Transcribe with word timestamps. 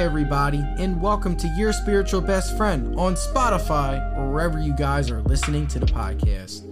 Everybody, 0.00 0.64
and 0.78 0.98
welcome 0.98 1.36
to 1.36 1.46
Your 1.58 1.74
Spiritual 1.74 2.22
Best 2.22 2.56
Friend 2.56 2.98
on 2.98 3.16
Spotify 3.16 4.16
or 4.16 4.32
wherever 4.32 4.58
you 4.58 4.74
guys 4.74 5.10
are 5.10 5.20
listening 5.20 5.66
to 5.66 5.78
the 5.78 5.84
podcast. 5.84 6.64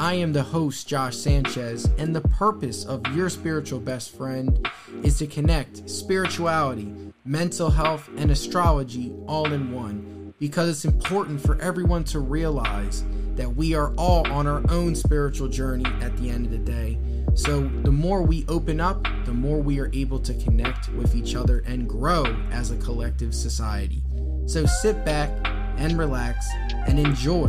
I 0.00 0.14
am 0.14 0.32
the 0.32 0.42
host, 0.42 0.88
Josh 0.88 1.16
Sanchez, 1.16 1.88
and 1.96 2.12
the 2.12 2.22
purpose 2.22 2.84
of 2.84 3.06
Your 3.14 3.30
Spiritual 3.30 3.78
Best 3.78 4.16
Friend 4.16 4.68
is 5.04 5.16
to 5.18 5.28
connect 5.28 5.88
spirituality, 5.88 6.92
mental 7.24 7.70
health, 7.70 8.10
and 8.16 8.32
astrology 8.32 9.14
all 9.28 9.52
in 9.52 9.70
one 9.70 10.34
because 10.40 10.68
it's 10.68 10.84
important 10.84 11.40
for 11.40 11.56
everyone 11.62 12.02
to 12.02 12.18
realize 12.18 13.04
that 13.36 13.54
we 13.54 13.76
are 13.76 13.94
all 13.94 14.28
on 14.32 14.48
our 14.48 14.60
own 14.70 14.96
spiritual 14.96 15.46
journey 15.46 15.86
at 16.00 16.16
the 16.16 16.28
end 16.28 16.46
of 16.46 16.50
the 16.50 16.58
day 16.58 16.98
so, 17.34 17.62
the 17.82 17.90
more 17.90 18.22
we 18.22 18.44
open 18.46 18.78
up, 18.78 19.06
the 19.24 19.32
more 19.32 19.58
we 19.58 19.80
are 19.80 19.90
able 19.94 20.18
to 20.18 20.34
connect 20.34 20.90
with 20.90 21.14
each 21.14 21.34
other 21.34 21.60
and 21.60 21.88
grow 21.88 22.24
as 22.50 22.70
a 22.70 22.76
collective 22.76 23.34
society. 23.34 24.02
So, 24.44 24.66
sit 24.66 25.02
back 25.04 25.30
and 25.78 25.98
relax 25.98 26.46
and 26.86 26.98
enjoy 26.98 27.48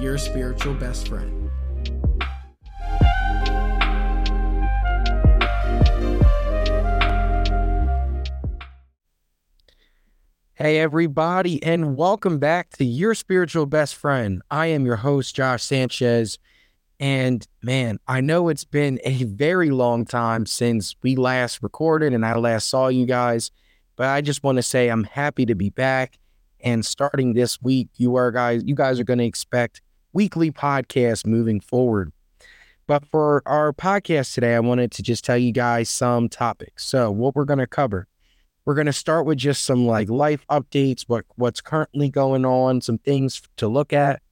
your 0.00 0.16
spiritual 0.16 0.72
best 0.74 1.08
friend. 1.08 1.50
Hey, 10.54 10.78
everybody, 10.78 11.62
and 11.62 11.96
welcome 11.96 12.38
back 12.38 12.70
to 12.78 12.84
Your 12.84 13.14
Spiritual 13.14 13.66
Best 13.66 13.94
Friend. 13.94 14.40
I 14.50 14.66
am 14.68 14.86
your 14.86 14.96
host, 14.96 15.36
Josh 15.36 15.62
Sanchez. 15.62 16.38
And 17.00 17.46
man, 17.62 17.98
I 18.08 18.20
know 18.20 18.48
it's 18.48 18.64
been 18.64 19.00
a 19.04 19.22
very 19.24 19.70
long 19.70 20.04
time 20.04 20.46
since 20.46 20.96
we 21.02 21.16
last 21.16 21.62
recorded 21.62 22.12
and 22.12 22.26
I 22.26 22.36
last 22.36 22.68
saw 22.68 22.88
you 22.88 23.06
guys, 23.06 23.50
but 23.96 24.08
I 24.08 24.20
just 24.20 24.42
want 24.42 24.56
to 24.56 24.62
say 24.62 24.88
I'm 24.88 25.04
happy 25.04 25.46
to 25.46 25.54
be 25.54 25.70
back. 25.70 26.18
And 26.60 26.84
starting 26.84 27.34
this 27.34 27.62
week, 27.62 27.88
you 27.96 28.16
are 28.16 28.32
guys, 28.32 28.64
you 28.64 28.74
guys 28.74 28.98
are 28.98 29.04
going 29.04 29.20
to 29.20 29.24
expect 29.24 29.80
weekly 30.12 30.50
podcasts 30.50 31.24
moving 31.24 31.60
forward. 31.60 32.12
But 32.88 33.04
for 33.04 33.42
our 33.46 33.72
podcast 33.72 34.34
today, 34.34 34.54
I 34.54 34.60
wanted 34.60 34.90
to 34.92 35.02
just 35.02 35.24
tell 35.24 35.36
you 35.36 35.52
guys 35.52 35.90
some 35.90 36.28
topics. 36.28 36.84
So, 36.86 37.10
what 37.10 37.36
we're 37.36 37.44
going 37.44 37.58
to 37.58 37.66
cover, 37.66 38.08
we're 38.64 38.74
going 38.74 38.86
to 38.86 38.94
start 38.94 39.26
with 39.26 39.38
just 39.38 39.64
some 39.64 39.86
like 39.86 40.08
life 40.08 40.44
updates, 40.48 41.04
what 41.06 41.26
what's 41.36 41.60
currently 41.60 42.08
going 42.08 42.46
on, 42.46 42.80
some 42.80 42.96
things 42.96 43.42
to 43.58 43.68
look 43.68 43.92
at. 43.92 44.22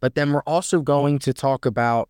But 0.00 0.14
then 0.14 0.32
we're 0.32 0.42
also 0.42 0.80
going 0.80 1.18
to 1.20 1.32
talk 1.32 1.66
about 1.66 2.08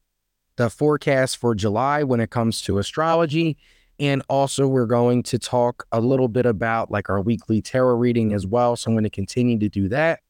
the 0.57 0.71
forecast 0.71 1.37
for 1.37 1.55
July 1.55 2.03
when 2.03 2.21
it 2.21 2.31
comes 2.31 2.63
to 2.63 2.79
astrology. 2.79 3.57
And 3.99 4.23
also, 4.29 4.67
we're 4.67 4.87
going 4.87 5.23
to 5.25 5.39
talk 5.39 5.87
a 5.93 6.01
little 6.01 6.29
bit 6.29 6.47
about 6.47 6.91
like 6.91 7.11
our 7.11 7.21
weekly 7.21 7.61
tarot 7.61 7.97
reading 7.97 8.33
as 8.33 8.47
well. 8.47 8.77
So, 8.77 8.91
I'm 8.91 8.95
going 8.95 9.05
to 9.05 9.11
continue 9.11 9.59
to 9.59 9.69
do 9.69 9.89
that 9.89 10.21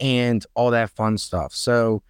and 0.00 0.44
all 0.54 0.70
that 0.70 0.90
fun 0.90 1.18
stuff. 1.18 1.54
So, 1.54 2.02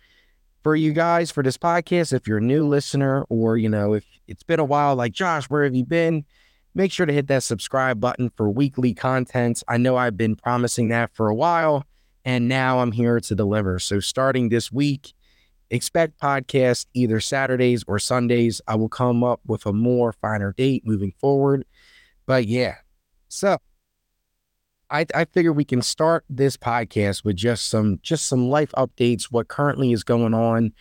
for 0.62 0.76
you 0.76 0.92
guys 0.92 1.30
for 1.30 1.42
this 1.42 1.58
podcast, 1.58 2.12
if 2.12 2.28
you're 2.28 2.38
a 2.38 2.42
new 2.42 2.66
listener 2.66 3.24
or, 3.28 3.56
you 3.56 3.68
know, 3.68 3.94
if 3.94 4.04
it's 4.28 4.44
been 4.44 4.60
a 4.60 4.64
while, 4.64 4.94
like 4.94 5.12
Josh, 5.12 5.46
where 5.46 5.64
have 5.64 5.74
you 5.74 5.84
been? 5.84 6.24
Make 6.76 6.92
sure 6.92 7.06
to 7.06 7.12
hit 7.12 7.26
that 7.26 7.42
subscribe 7.42 8.00
button 8.00 8.30
for 8.36 8.48
weekly 8.48 8.94
content. 8.94 9.62
I 9.68 9.76
know 9.76 9.96
I've 9.96 10.16
been 10.16 10.36
promising 10.36 10.88
that 10.88 11.14
for 11.14 11.28
a 11.28 11.34
while 11.34 11.84
and 12.24 12.48
now 12.48 12.80
I'm 12.80 12.92
here 12.92 13.20
to 13.20 13.34
deliver. 13.34 13.78
So 13.78 14.00
starting 14.00 14.48
this 14.48 14.72
week, 14.72 15.12
expect 15.70 16.18
podcasts 16.20 16.86
either 16.94 17.20
Saturdays 17.20 17.84
or 17.86 17.98
Sundays. 17.98 18.60
I 18.66 18.76
will 18.76 18.88
come 18.88 19.22
up 19.22 19.40
with 19.46 19.66
a 19.66 19.72
more 19.72 20.12
finer 20.12 20.52
date 20.52 20.86
moving 20.86 21.12
forward. 21.20 21.64
But 22.26 22.46
yeah, 22.46 22.76
so 23.28 23.58
I, 24.90 25.06
I 25.14 25.24
figure 25.24 25.52
we 25.52 25.64
can 25.64 25.82
start 25.82 26.24
this 26.28 26.56
podcast 26.56 27.24
with 27.24 27.36
just 27.36 27.68
some 27.68 27.98
just 28.02 28.26
some 28.26 28.48
life 28.48 28.72
updates, 28.76 29.24
what 29.24 29.48
currently 29.48 29.92
is 29.92 30.04
going 30.04 30.34
on, 30.34 30.72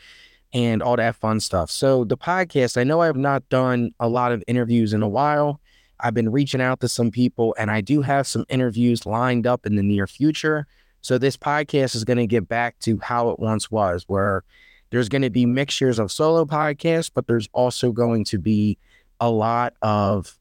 and 0.53 0.81
all 0.84 0.96
that 0.96 1.16
fun 1.16 1.40
stuff. 1.40 1.72
So 1.72 2.03
the 2.03 2.17
podcast, 2.17 2.78
I 2.78 2.84
know 2.84 3.01
I 3.01 3.07
have 3.07 3.17
not 3.17 3.47
done 3.50 3.91
a 4.00 4.07
lot 4.07 4.31
of 4.31 4.44
interviews 4.47 4.94
in 4.94 5.01
a 5.01 5.09
while. 5.09 5.59
I've 6.00 6.13
been 6.13 6.31
reaching 6.31 6.62
out 6.62 6.79
to 6.81 6.90
some 6.90 7.12
people, 7.12 7.56
and 7.57 7.72
I 7.72 7.81
do 7.81 8.01
have 8.01 8.28
some 8.28 8.46
interviews 8.50 9.06
lined 9.06 9.47
up 9.47 9.66
in 9.66 9.75
the 9.75 9.84
near 9.84 10.06
future. 10.06 10.67
So 11.03 11.18
this 11.18 11.36
podcast 11.36 11.96
is 11.96 12.06
going 12.06 12.18
to 12.18 12.25
get 12.25 12.47
back 12.47 12.80
to 12.80 12.97
how 12.97 13.30
it 13.30 13.38
once 13.38 13.69
was, 13.69 14.06
where 14.08 14.44
there's 14.90 15.09
going 15.09 15.22
to 15.24 15.30
be 15.30 15.46
mixtures 15.46 16.00
of 16.00 16.14
solo 16.14 16.46
podcasts, 16.46 17.12
but 17.14 17.28
there's 17.28 17.50
also 17.52 17.91
going 17.91 18.24
to 18.25 18.40
be 18.40 18.78
a 19.19 19.30
lot 19.30 19.74
of, 19.81 20.40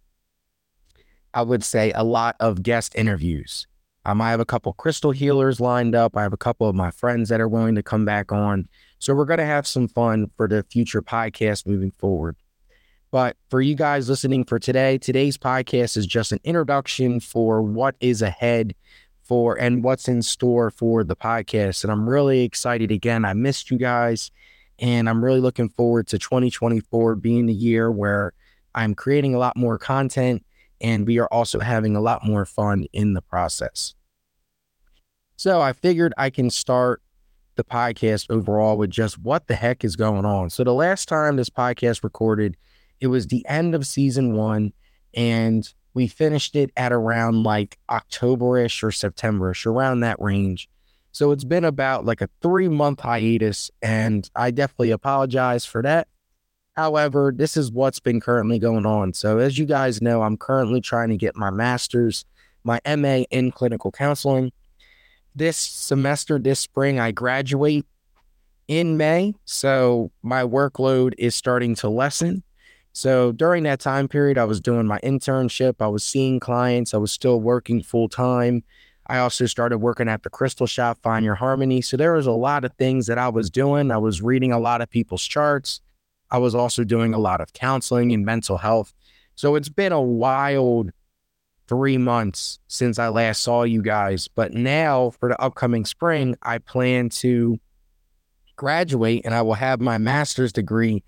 I 1.34 1.42
would 1.42 1.64
say, 1.64 1.90
a 1.92 2.04
lot 2.04 2.36
of 2.38 2.62
guest 2.62 2.94
interviews. 2.94 3.66
Um, 4.04 4.20
I 4.20 4.30
have 4.30 4.38
a 4.38 4.44
couple 4.44 4.72
crystal 4.74 5.10
healers 5.10 5.60
lined 5.60 5.96
up. 5.96 6.16
I 6.16 6.22
have 6.22 6.32
a 6.32 6.38
couple 6.38 6.68
of 6.68 6.76
my 6.76 6.92
friends 6.92 7.28
that 7.28 7.40
are 7.40 7.48
willing 7.48 7.74
to 7.74 7.82
come 7.82 8.04
back 8.04 8.30
on. 8.30 8.68
So 9.00 9.14
we're 9.14 9.24
going 9.24 9.38
to 9.38 9.44
have 9.44 9.66
some 9.66 9.88
fun 9.88 10.30
for 10.36 10.46
the 10.46 10.64
future 10.70 11.02
podcast 11.02 11.66
moving 11.66 11.90
forward. 11.90 12.36
But 13.10 13.36
for 13.50 13.60
you 13.60 13.74
guys 13.74 14.08
listening 14.08 14.44
for 14.44 14.58
today, 14.58 14.96
today's 14.96 15.36
podcast 15.36 15.96
is 15.96 16.06
just 16.06 16.30
an 16.30 16.38
introduction 16.44 17.18
for 17.20 17.62
what 17.62 17.96
is 18.00 18.22
ahead 18.22 18.74
for 19.32 19.58
and 19.58 19.82
what's 19.82 20.08
in 20.08 20.20
store 20.20 20.70
for 20.70 21.02
the 21.02 21.16
podcast. 21.16 21.84
And 21.84 21.90
I'm 21.90 22.06
really 22.06 22.42
excited 22.42 22.90
again. 22.90 23.24
I 23.24 23.32
missed 23.32 23.70
you 23.70 23.78
guys. 23.78 24.30
And 24.78 25.08
I'm 25.08 25.24
really 25.24 25.40
looking 25.40 25.70
forward 25.70 26.06
to 26.08 26.18
2024 26.18 27.14
being 27.14 27.46
the 27.46 27.54
year 27.54 27.90
where 27.90 28.34
I'm 28.74 28.94
creating 28.94 29.34
a 29.34 29.38
lot 29.38 29.56
more 29.56 29.78
content 29.78 30.44
and 30.82 31.06
we 31.06 31.18
are 31.18 31.28
also 31.28 31.60
having 31.60 31.96
a 31.96 32.00
lot 32.02 32.26
more 32.26 32.44
fun 32.44 32.84
in 32.92 33.14
the 33.14 33.22
process. 33.22 33.94
So 35.36 35.62
I 35.62 35.72
figured 35.72 36.12
I 36.18 36.28
can 36.28 36.50
start 36.50 37.00
the 37.54 37.64
podcast 37.64 38.26
overall 38.28 38.76
with 38.76 38.90
just 38.90 39.18
what 39.18 39.46
the 39.46 39.54
heck 39.54 39.82
is 39.82 39.96
going 39.96 40.26
on. 40.26 40.50
So 40.50 40.62
the 40.62 40.74
last 40.74 41.08
time 41.08 41.36
this 41.36 41.48
podcast 41.48 42.04
recorded, 42.04 42.54
it 43.00 43.06
was 43.06 43.28
the 43.28 43.46
end 43.48 43.74
of 43.74 43.86
season 43.86 44.34
one. 44.34 44.74
And 45.14 45.66
we 45.94 46.06
finished 46.06 46.56
it 46.56 46.70
at 46.76 46.92
around 46.92 47.42
like 47.42 47.78
Octoberish 47.90 48.82
or 48.82 48.90
Septemberish, 48.90 49.66
around 49.66 50.00
that 50.00 50.20
range. 50.20 50.68
So 51.12 51.30
it's 51.30 51.44
been 51.44 51.64
about 51.64 52.06
like 52.06 52.22
a 52.22 52.30
three 52.40 52.68
month 52.68 53.00
hiatus, 53.00 53.70
and 53.82 54.28
I 54.34 54.50
definitely 54.50 54.90
apologize 54.90 55.64
for 55.64 55.82
that. 55.82 56.08
However, 56.74 57.32
this 57.36 57.56
is 57.56 57.70
what's 57.70 58.00
been 58.00 58.20
currently 58.20 58.58
going 58.58 58.86
on. 58.86 59.12
So, 59.12 59.38
as 59.38 59.58
you 59.58 59.66
guys 59.66 60.00
know, 60.00 60.22
I'm 60.22 60.38
currently 60.38 60.80
trying 60.80 61.10
to 61.10 61.18
get 61.18 61.36
my 61.36 61.50
master's, 61.50 62.24
my 62.64 62.80
MA 62.86 63.24
in 63.30 63.52
clinical 63.52 63.92
counseling. 63.92 64.52
This 65.34 65.58
semester, 65.58 66.38
this 66.38 66.60
spring, 66.60 66.98
I 66.98 67.10
graduate 67.10 67.84
in 68.68 68.96
May. 68.96 69.34
So, 69.44 70.12
my 70.22 70.44
workload 70.44 71.12
is 71.18 71.34
starting 71.34 71.74
to 71.76 71.90
lessen. 71.90 72.42
So 72.92 73.32
during 73.32 73.62
that 73.64 73.80
time 73.80 74.06
period, 74.08 74.38
I 74.38 74.44
was 74.44 74.60
doing 74.60 74.86
my 74.86 74.98
internship, 75.00 75.76
I 75.80 75.88
was 75.88 76.04
seeing 76.04 76.40
clients, 76.40 76.92
I 76.92 76.98
was 76.98 77.10
still 77.10 77.40
working 77.40 77.82
full 77.82 78.08
time. 78.08 78.64
I 79.06 79.18
also 79.18 79.46
started 79.46 79.78
working 79.78 80.08
at 80.08 80.22
the 80.22 80.30
crystal 80.30 80.66
shop, 80.66 80.98
Find 81.02 81.24
Your 81.24 81.34
Harmony. 81.34 81.80
So 81.80 81.96
there 81.96 82.12
was 82.12 82.26
a 82.26 82.32
lot 82.32 82.64
of 82.64 82.72
things 82.74 83.06
that 83.08 83.18
I 83.18 83.28
was 83.28 83.50
doing. 83.50 83.90
I 83.90 83.98
was 83.98 84.22
reading 84.22 84.52
a 84.52 84.60
lot 84.60 84.80
of 84.80 84.90
people's 84.90 85.24
charts. 85.24 85.80
I 86.30 86.38
was 86.38 86.54
also 86.54 86.84
doing 86.84 87.12
a 87.12 87.18
lot 87.18 87.40
of 87.40 87.52
counseling 87.52 88.12
and 88.12 88.24
mental 88.24 88.58
health. 88.58 88.92
So 89.34 89.54
it's 89.54 89.68
been 89.68 89.92
a 89.92 90.00
wild 90.00 90.92
three 91.66 91.98
months 91.98 92.58
since 92.68 92.98
I 92.98 93.08
last 93.08 93.42
saw 93.42 93.64
you 93.64 93.82
guys. 93.82 94.28
But 94.28 94.52
now 94.52 95.10
for 95.10 95.28
the 95.28 95.40
upcoming 95.40 95.84
spring, 95.84 96.36
I 96.42 96.58
plan 96.58 97.08
to 97.10 97.58
graduate 98.56 99.22
and 99.24 99.34
I 99.34 99.42
will 99.42 99.54
have 99.54 99.80
my 99.80 99.98
master's 99.98 100.52
degree 100.52 101.02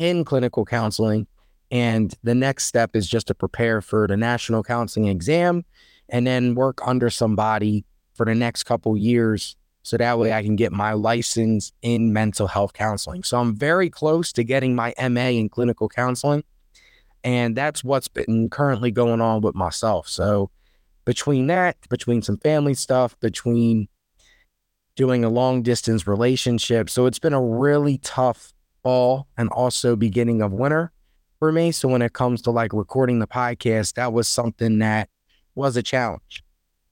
in 0.00 0.24
clinical 0.24 0.64
counseling. 0.64 1.28
And 1.70 2.12
the 2.24 2.34
next 2.34 2.66
step 2.66 2.96
is 2.96 3.06
just 3.06 3.28
to 3.28 3.34
prepare 3.34 3.80
for 3.80 4.08
the 4.08 4.16
national 4.16 4.64
counseling 4.64 5.06
exam 5.06 5.64
and 6.08 6.26
then 6.26 6.56
work 6.56 6.80
under 6.84 7.10
somebody 7.10 7.84
for 8.14 8.26
the 8.26 8.34
next 8.34 8.64
couple 8.64 8.96
years. 8.96 9.54
So 9.82 9.96
that 9.96 10.18
way 10.18 10.32
I 10.32 10.42
can 10.42 10.56
get 10.56 10.72
my 10.72 10.94
license 10.94 11.70
in 11.82 12.12
mental 12.12 12.48
health 12.48 12.72
counseling. 12.72 13.22
So 13.22 13.38
I'm 13.38 13.54
very 13.54 13.88
close 13.88 14.32
to 14.32 14.42
getting 14.42 14.74
my 14.74 14.92
MA 14.98 15.28
in 15.28 15.48
clinical 15.48 15.88
counseling. 15.88 16.42
And 17.22 17.54
that's 17.54 17.84
what's 17.84 18.08
been 18.08 18.48
currently 18.50 18.90
going 18.90 19.20
on 19.20 19.42
with 19.42 19.54
myself. 19.54 20.08
So 20.08 20.50
between 21.04 21.46
that, 21.48 21.76
between 21.88 22.22
some 22.22 22.38
family 22.38 22.74
stuff, 22.74 23.18
between 23.20 23.88
doing 24.96 25.24
a 25.24 25.28
long 25.28 25.62
distance 25.62 26.06
relationship. 26.06 26.90
So 26.90 27.06
it's 27.06 27.18
been 27.18 27.32
a 27.32 27.42
really 27.42 27.98
tough 27.98 28.52
fall 28.82 29.26
and 29.36 29.48
also 29.50 29.96
beginning 29.96 30.42
of 30.42 30.52
winter 30.52 30.92
for 31.38 31.52
me. 31.52 31.72
So 31.72 31.88
when 31.88 32.02
it 32.02 32.12
comes 32.12 32.42
to 32.42 32.50
like 32.50 32.72
recording 32.72 33.18
the 33.18 33.26
podcast, 33.26 33.94
that 33.94 34.12
was 34.12 34.28
something 34.28 34.78
that 34.78 35.08
was 35.54 35.76
a 35.76 35.82
challenge. 35.82 36.44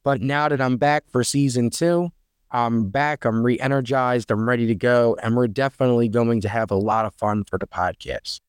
But 0.02 0.20
now 0.20 0.48
that 0.48 0.60
I'm 0.60 0.76
back 0.76 1.04
for 1.10 1.22
season 1.22 1.70
two, 1.70 2.10
I'm 2.50 2.88
back, 2.88 3.24
I'm 3.24 3.44
re 3.44 3.60
energized, 3.60 4.30
I'm 4.30 4.48
ready 4.48 4.66
to 4.66 4.74
go, 4.74 5.16
and 5.22 5.36
we're 5.36 5.48
definitely 5.48 6.08
going 6.08 6.40
to 6.40 6.48
have 6.48 6.70
a 6.70 6.76
lot 6.76 7.04
of 7.04 7.14
fun 7.14 7.44
for 7.44 7.58
the 7.58 7.66
podcast. 7.66 8.40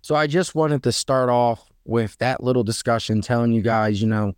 So 0.00 0.14
I 0.14 0.26
just 0.26 0.54
wanted 0.54 0.82
to 0.84 0.92
start 0.92 1.28
off 1.28 1.70
with 1.84 2.16
that 2.18 2.42
little 2.42 2.64
discussion, 2.64 3.20
telling 3.20 3.52
you 3.52 3.60
guys, 3.60 4.00
you 4.00 4.08
know, 4.08 4.34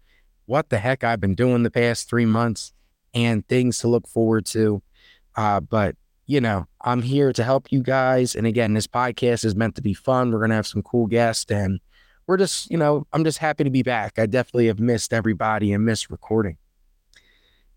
what 0.47 0.69
the 0.69 0.79
heck 0.79 1.05
I've 1.05 1.21
been 1.21 1.35
doing 1.35 1.63
the 1.63 1.71
past 1.71 2.09
three 2.09 2.27
months 2.27 2.73
and 3.15 3.47
things 3.47 3.79
to 3.79 3.89
look 3.89 4.09
forward 4.09 4.47
to. 4.47 4.83
Uh, 5.37 5.61
but 5.61 5.97
you 6.27 6.41
know, 6.41 6.67
I'm 6.87 7.01
here 7.01 7.33
to 7.33 7.43
help 7.43 7.73
you 7.73 7.83
guys. 7.83 8.37
And 8.37 8.47
again, 8.47 8.75
this 8.75 8.87
podcast 8.87 9.45
is 9.47 9.57
meant 9.57 9.75
to 9.77 9.83
be 9.83 9.95
fun. 9.95 10.31
We're 10.31 10.41
gonna 10.41 10.55
have 10.55 10.67
some 10.67 10.83
cool 10.83 11.07
guests, 11.07 11.51
and 11.51 11.81
we're 12.27 12.37
just, 12.37 12.71
you 12.71 12.77
know, 12.77 13.07
I'm 13.13 13.25
just 13.25 13.39
happy 13.39 13.65
to 13.65 13.71
be 13.71 13.83
back. 13.83 14.19
I 14.19 14.27
definitely 14.27 14.67
have 14.67 14.81
missed 14.81 15.15
everybody 15.15 15.73
and 15.73 15.85
missed 15.85 16.11
recording. 16.11 16.59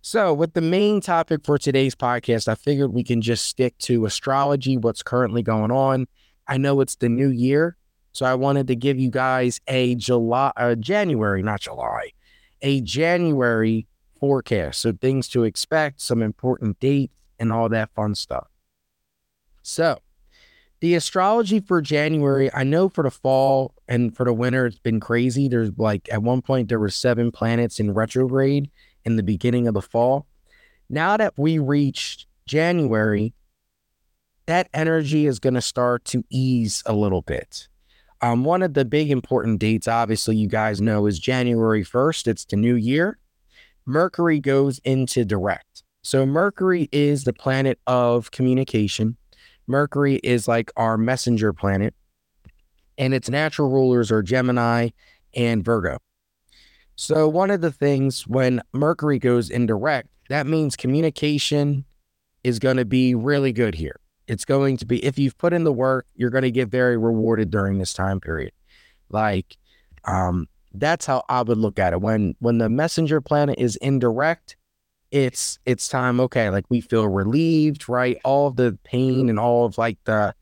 So, 0.02 0.34
with 0.34 0.54
the 0.54 0.62
main 0.62 1.00
topic 1.00 1.46
for 1.46 1.58
today's 1.58 1.96
podcast, 1.96 2.50
I 2.50 2.56
figured 2.56 2.94
we 2.94 3.04
can 3.04 3.22
just 3.22 3.46
stick 3.46 3.78
to 3.80 4.06
astrology, 4.06 4.78
what's 4.78 5.04
currently 5.04 5.42
going 5.42 5.72
on. 5.72 6.08
I 6.46 6.58
know 6.58 6.82
it's 6.82 6.96
the 6.96 7.10
new 7.10 7.30
year, 7.30 7.78
so 8.12 8.26
I 8.26 8.36
wanted 8.36 8.68
to 8.68 8.76
give 8.76 9.00
you 9.00 9.10
guys 9.10 9.62
a 9.68 9.96
July, 9.96 10.52
uh, 10.58 10.76
January, 10.76 11.44
not 11.44 11.62
July, 11.62 12.12
a 12.62 12.82
January 12.82 13.88
forecast. 14.20 14.82
So, 14.82 14.92
things 14.92 15.30
to 15.30 15.46
expect, 15.46 16.02
some 16.02 16.22
important 16.22 16.80
dates, 16.82 17.14
and 17.40 17.54
all 17.54 17.70
that 17.70 17.90
fun 17.96 18.14
stuff. 18.16 18.48
So, 19.68 20.00
the 20.80 20.96
astrology 20.96 21.60
for 21.60 21.82
January, 21.82 22.50
I 22.54 22.64
know 22.64 22.88
for 22.88 23.04
the 23.04 23.12
fall 23.12 23.74
and 23.86 24.16
for 24.16 24.24
the 24.24 24.34
winter, 24.34 24.66
it's 24.66 24.80
been 24.80 25.02
crazy. 25.02 25.50
There's 25.50 25.72
like 25.78 26.08
at 26.10 26.24
one 26.24 26.42
point, 26.42 26.70
there 26.70 26.80
were 26.80 26.90
seven 26.90 27.34
planets 27.34 27.78
in 27.78 27.94
retrograde 27.94 28.72
in 29.04 29.18
the 29.18 29.24
beginning 29.24 29.68
of 29.68 29.74
the 29.74 29.82
fall. 29.82 30.26
Now 30.90 31.18
that 31.18 31.34
we 31.36 31.60
reached 31.60 32.28
January, 32.46 33.34
that 34.46 34.70
energy 34.74 35.26
is 35.26 35.38
going 35.38 35.56
to 35.56 35.62
start 35.62 36.06
to 36.06 36.24
ease 36.30 36.82
a 36.86 36.94
little 36.94 37.22
bit. 37.22 37.68
Um, 38.22 38.46
one 38.46 38.64
of 38.64 38.74
the 38.74 38.86
big 38.86 39.12
important 39.12 39.60
dates, 39.60 39.88
obviously, 39.88 40.38
you 40.38 40.48
guys 40.48 40.80
know, 40.80 41.08
is 41.08 41.20
January 41.20 41.84
1st. 41.84 42.28
It's 42.28 42.46
the 42.46 42.56
new 42.56 42.76
year. 42.76 43.20
Mercury 43.86 44.40
goes 44.40 44.80
into 44.86 45.26
direct. 45.26 45.84
So, 46.04 46.26
Mercury 46.26 46.88
is 46.94 47.26
the 47.26 47.34
planet 47.34 47.80
of 47.86 48.32
communication. 48.32 49.18
Mercury 49.68 50.16
is 50.24 50.48
like 50.48 50.72
our 50.76 50.98
messenger 50.98 51.54
planet, 51.54 51.94
and 52.98 53.14
its 53.14 53.30
natural 53.30 53.70
rulers 53.70 54.12
are 54.12 54.24
Gemini 54.24 54.90
and 55.34 55.64
Virgo. 55.64 55.98
So, 56.96 57.28
one 57.28 57.52
of 57.52 57.62
the 57.62 57.72
things 57.72 58.26
when 58.26 58.62
Mercury 58.74 59.20
goes 59.20 59.50
indirect, 59.50 60.10
that 60.30 60.48
means 60.48 60.76
communication 60.76 61.86
is 62.44 62.60
going 62.60 62.78
to 62.78 62.86
be 62.86 63.14
really 63.14 63.54
good 63.54 63.76
here. 63.76 64.00
It's 64.28 64.46
going 64.46 64.78
to 64.78 64.86
be, 64.86 65.04
if 65.06 65.20
you've 65.20 65.38
put 65.38 65.54
in 65.54 65.64
the 65.64 65.72
work, 65.72 66.06
you're 66.16 66.30
going 66.30 66.44
to 66.44 66.52
get 66.52 66.70
very 66.70 66.98
rewarded 66.98 67.52
during 67.52 67.78
this 67.78 67.94
time 67.94 68.20
period. 68.20 68.52
Like, 69.10 69.58
um, 70.06 70.48
that's 70.74 71.06
how 71.06 71.24
I 71.30 71.42
would 71.42 71.58
look 71.58 71.80
at 71.80 71.94
it. 71.94 72.02
When 72.02 72.36
when 72.40 72.58
the 72.58 72.70
messenger 72.70 73.22
planet 73.22 73.56
is 73.58 73.76
indirect, 73.78 74.58
it's 75.12 75.60
it's 75.66 75.88
time. 75.88 76.20
Okay, 76.20 76.50
like 76.50 76.66
we 76.70 76.82
feel 76.82 77.08
relieved, 77.08 77.88
right? 77.90 78.18
All 78.24 78.48
of 78.48 78.56
the 78.56 78.72
mm-hmm. 78.72 78.84
pain 78.84 79.30
and 79.30 79.40
all 79.40 79.66
of 79.66 79.78
like 79.78 79.98
the 80.06 80.34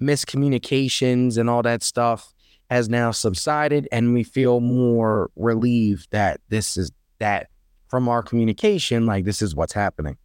miscommunications 0.00 1.38
and 1.38 1.48
all 1.48 1.62
that 1.62 1.82
stuff 1.82 2.32
has 2.70 2.88
now 2.88 3.10
subsided 3.10 3.86
and 3.92 4.14
we 4.14 4.24
feel 4.24 4.60
more 4.60 5.30
relieved 5.36 6.08
that 6.10 6.40
this 6.48 6.76
is 6.76 6.90
that 7.18 7.48
from 7.88 8.08
our 8.08 8.22
communication, 8.22 9.06
like 9.06 9.24
this 9.24 9.42
is 9.42 9.54
what's 9.54 9.72
happening. 9.72 10.16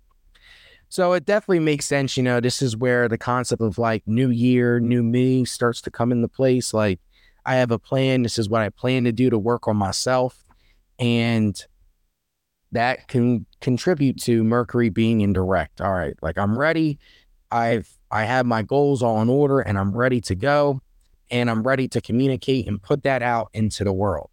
So 0.87 1.13
it 1.13 1.25
definitely 1.25 1.59
makes 1.59 1.85
sense, 1.85 2.17
you 2.17 2.23
know, 2.23 2.39
this 2.39 2.63
is 2.63 2.75
where 2.75 3.07
the 3.07 3.17
concept 3.17 3.61
of 3.61 3.77
like 3.77 4.01
new 4.07 4.29
year, 4.31 4.79
new 4.79 5.03
me 5.03 5.45
starts 5.45 5.81
to 5.81 5.91
come 5.91 6.11
into 6.11 6.27
place. 6.27 6.73
Like 6.73 6.99
I 7.45 7.55
have 7.55 7.69
a 7.69 7.77
plan, 7.77 8.23
this 8.23 8.39
is 8.39 8.49
what 8.49 8.61
I 8.61 8.69
plan 8.69 9.03
to 9.03 9.11
do 9.11 9.29
to 9.29 9.37
work 9.37 9.67
on 9.67 9.77
myself. 9.77 10.43
And 10.97 11.63
that 12.71 13.07
can 13.07 13.45
contribute 13.61 14.19
to 14.23 14.43
Mercury 14.43 14.89
being 14.89 15.21
indirect. 15.21 15.81
All 15.81 15.93
right, 15.93 16.15
like 16.21 16.37
I'm 16.37 16.57
ready. 16.57 16.99
I've 17.51 17.89
I 18.11 18.25
have 18.25 18.45
my 18.45 18.61
goals 18.61 19.01
all 19.01 19.21
in 19.21 19.29
order 19.29 19.59
and 19.59 19.77
I'm 19.77 19.95
ready 19.95 20.21
to 20.21 20.35
go 20.35 20.81
and 21.31 21.49
I'm 21.49 21.63
ready 21.63 21.87
to 21.89 22.01
communicate 22.01 22.67
and 22.67 22.81
put 22.81 23.03
that 23.03 23.21
out 23.21 23.49
into 23.53 23.83
the 23.83 23.93
world. 23.93 24.29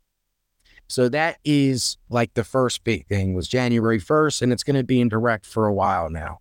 So 0.88 1.08
that 1.08 1.38
is 1.44 1.98
like 2.08 2.34
the 2.34 2.44
first 2.44 2.84
big 2.84 3.06
thing 3.06 3.34
was 3.34 3.48
January 3.48 3.98
1st, 3.98 4.42
and 4.42 4.52
it's 4.52 4.62
going 4.62 4.76
to 4.76 4.84
be 4.84 5.00
indirect 5.00 5.44
for 5.44 5.66
a 5.66 5.74
while 5.74 6.08
now. 6.08 6.38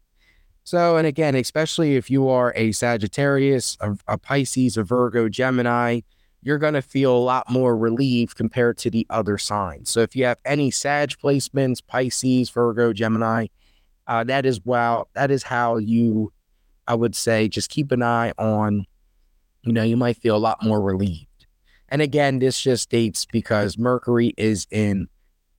So, 0.63 0.97
and 0.97 1.05
again, 1.07 1.35
especially 1.35 1.95
if 1.95 2.09
you 2.09 2.27
are 2.27 2.53
a 2.55 2.71
Sagittarius, 2.71 3.77
a, 3.79 3.97
a 4.07 4.17
Pisces, 4.17 4.77
a 4.77 4.83
Virgo, 4.83 5.29
Gemini, 5.29 6.01
you're 6.45 6.57
going 6.57 6.75
to 6.75 6.81
feel 6.81 7.13
a 7.13 7.17
lot 7.17 7.49
more 7.49 7.75
relief 7.75 8.33
compared 8.33 8.77
to 8.77 8.89
the 8.89 9.05
other 9.09 9.37
signs. 9.37 9.89
So, 9.89 9.99
if 9.99 10.15
you 10.15 10.23
have 10.23 10.39
any 10.45 10.71
Sag 10.71 11.09
placements, 11.21 11.85
Pisces, 11.85 12.49
Virgo, 12.49 12.93
Gemini, 12.93 13.47
uh, 14.07 14.23
that 14.23 14.45
is 14.45 14.63
wow, 14.63 15.07
that 15.13 15.31
is 15.31 15.43
how 15.43 15.75
you, 15.77 16.31
I 16.87 16.95
would 16.95 17.15
say, 17.15 17.49
just 17.49 17.69
keep 17.69 17.91
an 17.91 18.01
eye 18.03 18.31
on 18.37 18.85
you 19.65 19.73
know, 19.73 19.83
you 19.83 19.97
might 19.97 20.17
feel 20.17 20.35
a 20.35 20.37
lot 20.37 20.63
more 20.63 20.79
relieved. 20.79 21.47
And 21.89 22.01
again, 22.01 22.39
this 22.39 22.61
just 22.61 22.89
dates 22.89 23.25
because 23.25 23.77
Mercury 23.77 24.33
is 24.37 24.67
in 24.71 25.07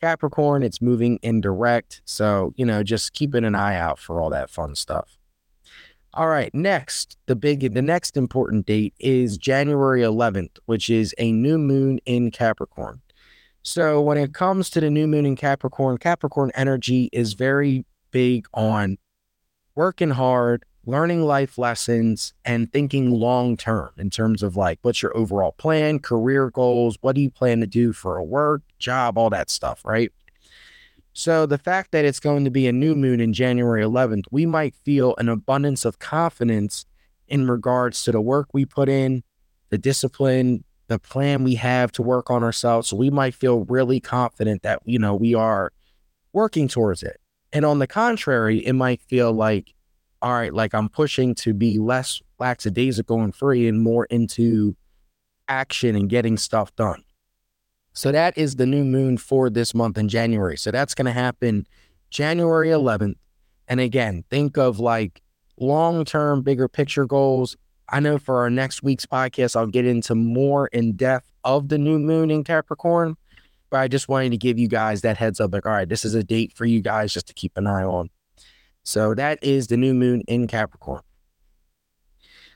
Capricorn, 0.00 0.62
it's 0.62 0.80
moving 0.80 1.18
indirect. 1.22 2.02
So, 2.04 2.52
you 2.56 2.64
know, 2.64 2.82
just 2.82 3.12
keeping 3.12 3.44
an 3.44 3.54
eye 3.54 3.76
out 3.76 3.98
for 3.98 4.20
all 4.20 4.30
that 4.30 4.50
fun 4.50 4.74
stuff. 4.74 5.15
All 6.16 6.28
right, 6.28 6.52
next, 6.54 7.18
the 7.26 7.36
big 7.36 7.74
the 7.74 7.82
next 7.82 8.16
important 8.16 8.64
date 8.64 8.94
is 8.98 9.36
January 9.36 10.00
11th, 10.00 10.56
which 10.64 10.88
is 10.88 11.14
a 11.18 11.30
new 11.30 11.58
moon 11.58 11.98
in 12.06 12.30
Capricorn. 12.30 13.02
So, 13.62 14.00
when 14.00 14.16
it 14.16 14.32
comes 14.32 14.70
to 14.70 14.80
the 14.80 14.88
new 14.88 15.06
moon 15.06 15.26
in 15.26 15.36
Capricorn, 15.36 15.98
Capricorn 15.98 16.52
energy 16.54 17.10
is 17.12 17.34
very 17.34 17.84
big 18.12 18.46
on 18.54 18.96
working 19.74 20.12
hard, 20.12 20.64
learning 20.86 21.22
life 21.24 21.58
lessons 21.58 22.32
and 22.46 22.72
thinking 22.72 23.10
long 23.10 23.58
term 23.58 23.90
in 23.98 24.08
terms 24.08 24.42
of 24.42 24.56
like 24.56 24.78
what's 24.80 25.02
your 25.02 25.14
overall 25.14 25.52
plan, 25.52 25.98
career 25.98 26.48
goals, 26.48 26.96
what 27.02 27.14
do 27.14 27.20
you 27.20 27.30
plan 27.30 27.60
to 27.60 27.66
do 27.66 27.92
for 27.92 28.16
a 28.16 28.24
work, 28.24 28.62
job, 28.78 29.18
all 29.18 29.28
that 29.28 29.50
stuff, 29.50 29.84
right? 29.84 30.10
So 31.16 31.46
the 31.46 31.56
fact 31.56 31.92
that 31.92 32.04
it's 32.04 32.20
going 32.20 32.44
to 32.44 32.50
be 32.50 32.66
a 32.66 32.72
new 32.72 32.94
moon 32.94 33.20
in 33.20 33.32
January 33.32 33.82
11th, 33.82 34.24
we 34.30 34.44
might 34.44 34.74
feel 34.74 35.14
an 35.16 35.30
abundance 35.30 35.86
of 35.86 35.98
confidence 35.98 36.84
in 37.26 37.48
regards 37.48 38.04
to 38.04 38.12
the 38.12 38.20
work 38.20 38.48
we 38.52 38.66
put 38.66 38.90
in, 38.90 39.22
the 39.70 39.78
discipline, 39.78 40.62
the 40.88 40.98
plan 40.98 41.42
we 41.42 41.54
have 41.54 41.90
to 41.92 42.02
work 42.02 42.30
on 42.30 42.44
ourselves. 42.44 42.88
So 42.88 42.96
we 42.96 43.08
might 43.08 43.34
feel 43.34 43.64
really 43.64 43.98
confident 43.98 44.62
that, 44.62 44.82
you 44.84 44.98
know, 44.98 45.14
we 45.14 45.34
are 45.34 45.72
working 46.34 46.68
towards 46.68 47.02
it. 47.02 47.18
And 47.50 47.64
on 47.64 47.78
the 47.78 47.86
contrary, 47.86 48.58
it 48.58 48.74
might 48.74 49.00
feel 49.00 49.32
like 49.32 49.72
all 50.22 50.32
right, 50.32 50.52
like 50.52 50.74
I'm 50.74 50.88
pushing 50.88 51.34
to 51.36 51.54
be 51.54 51.78
less 51.78 52.20
lackadaisical 52.38 53.20
and 53.20 53.34
free 53.34 53.68
and 53.68 53.80
more 53.80 54.06
into 54.06 54.76
action 55.48 55.94
and 55.94 56.08
getting 56.08 56.36
stuff 56.36 56.74
done. 56.76 57.04
So 57.96 58.12
that 58.12 58.36
is 58.36 58.56
the 58.56 58.66
new 58.66 58.84
moon 58.84 59.16
for 59.16 59.48
this 59.48 59.74
month 59.74 59.96
in 59.96 60.08
January. 60.08 60.58
So 60.58 60.70
that's 60.70 60.94
going 60.94 61.06
to 61.06 61.12
happen 61.12 61.66
January 62.10 62.68
mm-hmm. 62.68 63.04
11th. 63.04 63.14
And 63.68 63.80
again, 63.80 64.22
think 64.28 64.58
of 64.58 64.78
like 64.78 65.22
long 65.58 66.04
term, 66.04 66.42
bigger 66.42 66.68
picture 66.68 67.06
goals. 67.06 67.56
I 67.88 68.00
know 68.00 68.18
for 68.18 68.42
our 68.42 68.50
next 68.50 68.82
week's 68.82 69.06
podcast, 69.06 69.56
I'll 69.56 69.66
get 69.66 69.86
into 69.86 70.14
more 70.14 70.66
in 70.68 70.92
depth 70.92 71.32
of 71.42 71.68
the 71.68 71.78
new 71.78 71.98
moon 71.98 72.30
in 72.30 72.44
Capricorn. 72.44 73.16
But 73.70 73.78
I 73.78 73.88
just 73.88 74.08
wanted 74.08 74.30
to 74.32 74.36
give 74.36 74.58
you 74.58 74.68
guys 74.68 75.00
that 75.00 75.16
heads 75.16 75.40
up 75.40 75.54
like, 75.54 75.64
all 75.64 75.72
right, 75.72 75.88
this 75.88 76.04
is 76.04 76.14
a 76.14 76.22
date 76.22 76.52
for 76.54 76.66
you 76.66 76.82
guys 76.82 77.14
just 77.14 77.28
to 77.28 77.34
keep 77.34 77.56
an 77.56 77.66
eye 77.66 77.82
on. 77.82 78.10
So 78.82 79.14
that 79.14 79.42
is 79.42 79.68
the 79.68 79.78
new 79.78 79.94
moon 79.94 80.20
in 80.28 80.48
Capricorn. 80.48 81.00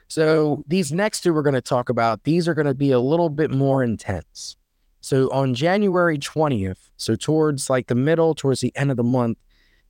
So 0.07 0.65
these 0.67 0.93
next 0.93 1.23
two 1.23 1.33
we're 1.33 1.43
going 1.43 1.55
to 1.55 1.63
talk 1.63 1.89
about, 1.89 2.25
these 2.25 2.47
are 2.47 2.55
going 2.55 2.67
to 2.67 2.75
be 2.75 2.91
a 2.91 3.01
little 3.01 3.31
bit 3.31 3.51
more 3.51 3.83
intense. 3.83 4.57
So 5.01 5.31
on 5.31 5.55
January 5.55 6.19
20th, 6.19 6.91
so 6.97 7.17
towards 7.17 7.71
like 7.71 7.87
the 7.87 7.95
middle, 7.95 8.35
towards 8.35 8.61
the 8.61 8.73
end 8.77 8.91
of 8.91 8.97
the 8.97 9.03
month, 9.03 9.39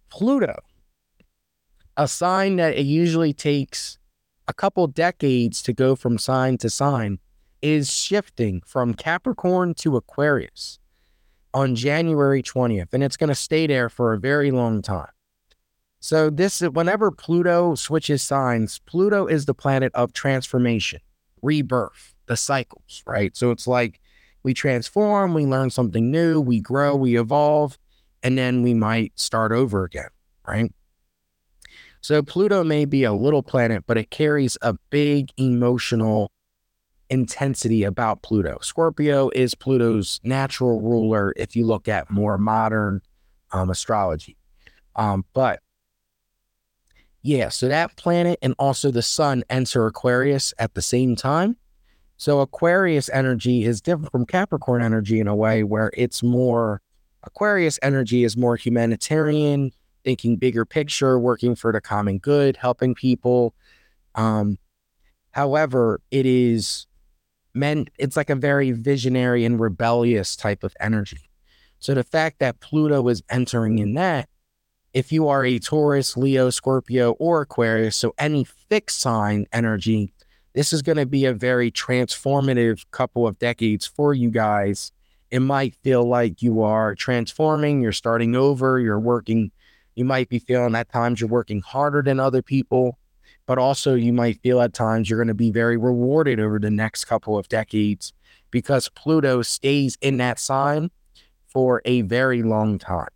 Pluto, 0.09 0.61
a 1.97 2.07
sign 2.09 2.57
that 2.57 2.77
it 2.77 2.87
usually 2.87 3.33
takes 3.33 3.99
a 4.49 4.53
couple 4.53 4.87
decades 4.87 5.63
to 5.63 5.73
go 5.73 5.95
from 5.95 6.19
sign 6.19 6.59
to 6.59 6.71
sign, 6.71 7.19
is 7.63 7.93
shifting 7.93 8.63
from 8.67 8.95
Capricorn 8.95 9.75
to 9.75 9.97
Aquarius 9.97 10.79
on 11.53 11.75
January 11.75 12.43
20th. 12.43 12.93
And 12.93 13.03
it's 13.03 13.17
going 13.17 13.29
to 13.29 13.35
stay 13.35 13.67
there 13.67 13.89
for 13.89 14.13
a 14.13 14.19
very 14.19 14.51
long 14.51 14.83
time. 14.83 15.11
So 16.01 16.31
this 16.31 16.63
is 16.63 16.71
whenever 16.71 17.11
Pluto 17.11 17.75
switches 17.75 18.23
signs, 18.23 18.79
Pluto 18.87 19.27
is 19.27 19.45
the 19.45 19.55
planet 19.55 19.93
of 19.95 20.13
transformation, 20.13 21.01
rebirth, 21.43 22.15
the 22.27 22.37
cycles, 22.37 23.03
right? 23.07 23.37
So 23.37 23.51
it's 23.51 23.67
like 23.67 24.01
we 24.43 24.55
transform, 24.55 25.35
we 25.35 25.47
learn 25.47 25.71
something 25.71 26.11
new, 26.11 26.41
we 26.41 26.61
grow, 26.61 26.97
we 26.97 27.19
evolve, 27.19 27.79
and 28.23 28.37
then 28.39 28.63
we 28.63 28.75
might 28.75 29.19
start 29.19 29.53
over 29.53 29.85
again, 29.85 30.09
right? 30.47 30.73
So 32.01 32.23
Pluto 32.23 32.65
may 32.65 32.85
be 32.87 33.05
a 33.05 33.13
little 33.13 33.43
planet, 33.43 33.85
but 33.87 33.99
it 33.99 34.11
carries 34.11 34.57
a 34.63 34.75
big 34.91 35.31
emotional 35.37 36.33
intensity 37.11 37.83
about 37.85 38.23
Pluto. 38.23 38.59
Scorpio 38.63 39.31
is 39.35 39.55
Pluto's 39.55 40.21
natural 40.25 40.81
ruler 40.81 41.35
if 41.37 41.55
you 41.55 41.67
look 41.67 41.89
at 41.89 42.11
more 42.11 42.39
modern 42.39 43.03
um, 43.53 43.69
astrology. 43.69 44.37
Um, 44.97 45.25
but 45.35 45.61
yeah, 47.23 47.51
so 47.51 47.69
that 47.69 47.97
planet 47.97 48.39
and 48.41 48.55
also 48.59 48.91
the 48.91 49.03
sun 49.03 49.45
enter 49.51 49.87
Aquarius 49.87 50.55
at 50.59 50.75
the 50.75 50.83
same 50.83 51.17
time. 51.17 51.57
So 52.21 52.41
Aquarius 52.41 53.09
energy 53.09 53.65
is 53.65 53.81
different 53.81 54.13
from 54.13 54.27
Capricorn 54.27 54.83
energy 54.83 55.21
in 55.21 55.27
a 55.27 55.35
way 55.35 55.65
where 55.65 55.91
it's 55.95 56.23
more 56.23 56.83
Aquarius 57.23 57.79
energy 57.81 58.25
is 58.25 58.37
more 58.37 58.57
humanitarian, 58.57 59.71
thinking 60.05 60.37
bigger 60.37 60.67
picture, 60.67 61.19
working 61.19 61.55
for 61.55 61.73
the 61.73 61.81
common 61.81 62.19
good, 62.19 62.59
helping 62.59 62.95
people. 62.95 63.55
Um, 64.17 64.59
however, 65.31 66.03
it 66.11 66.27
is 66.27 66.87
meant 67.55 67.89
it's 67.99 68.19
like 68.19 68.29
a 68.29 68.37
very 68.37 68.73
visionary 68.73 69.47
and 69.47 69.59
rebellious 69.59 70.37
type 70.37 70.63
of 70.63 70.75
energy. 70.79 71.31
So 71.79 71.95
the 71.95 72.05
fact 72.05 72.39
that 72.41 72.61
Pluto 72.61 73.09
is 73.09 73.23
entering 73.31 73.79
in 73.79 73.95
that, 73.95 74.29
if 74.93 75.11
you 75.11 75.27
are 75.29 75.43
a 75.43 75.59
Taurus, 75.59 76.19
Leo, 76.19 76.51
Scorpio, 76.51 77.13
or 77.13 77.41
Aquarius, 77.41 77.97
so 77.97 78.13
any 78.19 78.45
fixed 78.45 79.01
sign 79.01 79.47
energy, 79.55 80.13
this 80.53 80.73
is 80.73 80.83
going 80.83 80.99
to 80.99 81.07
be 81.07 81.25
a 81.25 81.33
very 81.33 81.71
transformative 81.71 82.85
couple 82.91 83.27
of 83.27 83.39
decades 83.39 83.87
for 83.87 84.15
you 84.15 84.31
guys. 84.31 84.93
It 85.31 85.41
might 85.41 85.77
feel 85.83 86.05
like 86.05 86.43
you 86.43 86.63
are 86.63 86.95
transforming, 86.95 87.81
you're 87.81 87.93
starting 87.93 88.35
over, 88.35 88.81
you're 88.81 88.99
working, 88.99 89.53
you 89.95 90.05
might 90.05 90.29
be 90.29 90.41
feeling 90.41 90.75
at 90.75 90.91
times 90.91 91.21
you're 91.21 91.31
working 91.31 91.61
harder 91.61 92.03
than 92.03 92.19
other 92.19 92.43
people, 92.43 92.99
but 93.47 93.59
also 93.59 93.95
you 93.95 94.13
might 94.13 94.41
feel 94.43 94.61
at 94.61 94.73
times 94.73 95.09
you're 95.09 95.19
going 95.19 95.29
to 95.29 95.35
be 95.35 95.53
very 95.53 95.77
rewarded 95.77 96.41
over 96.41 96.59
the 96.59 96.71
next 96.71 97.05
couple 97.05 97.39
of 97.39 97.49
decades 97.49 98.13
because 98.51 98.89
Pluto 98.89 99.43
stays 99.43 99.97
in 100.01 100.17
that 100.17 100.39
sign 100.39 100.91
for 101.47 101.81
a 101.85 102.03
very 102.03 102.43
long 102.43 102.79
time. 102.79 103.09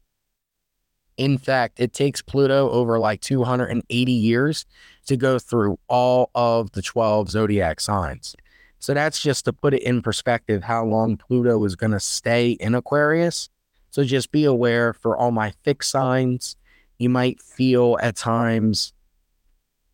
In 1.17 1.39
fact, 1.39 1.79
it 1.79 1.93
takes 1.93 2.23
Pluto 2.23 2.71
over 2.71 2.99
like 2.99 3.21
280 3.21 4.13
years 4.13 4.67
to 5.07 5.17
go 5.17 5.39
through 5.39 5.79
all 5.89 6.31
of 6.35 6.73
the 6.73 6.83
12 6.83 7.31
zodiac 7.31 7.81
signs. 7.81 8.35
So 8.79 8.93
that's 8.93 9.23
just 9.23 9.47
to 9.47 9.53
put 9.53 9.75
it 9.75 9.83
in 9.83 10.03
perspective 10.03 10.63
how 10.63 10.85
long 10.85 11.17
Pluto 11.17 11.65
is 11.65 11.77
going 11.77 11.93
to 11.93 12.01
stay 12.01 12.53
in 12.53 12.75
Aquarius. 12.75 13.49
So 13.91 14.05
just 14.05 14.31
be 14.33 14.45
aware 14.45 14.93
for 14.93 15.17
all 15.17 15.31
my 15.31 15.53
fixed 15.63 15.91
signs, 15.91 16.57
you 16.99 17.09
might 17.09 17.41
feel 17.41 17.99
at 18.03 18.17
times 18.17 18.93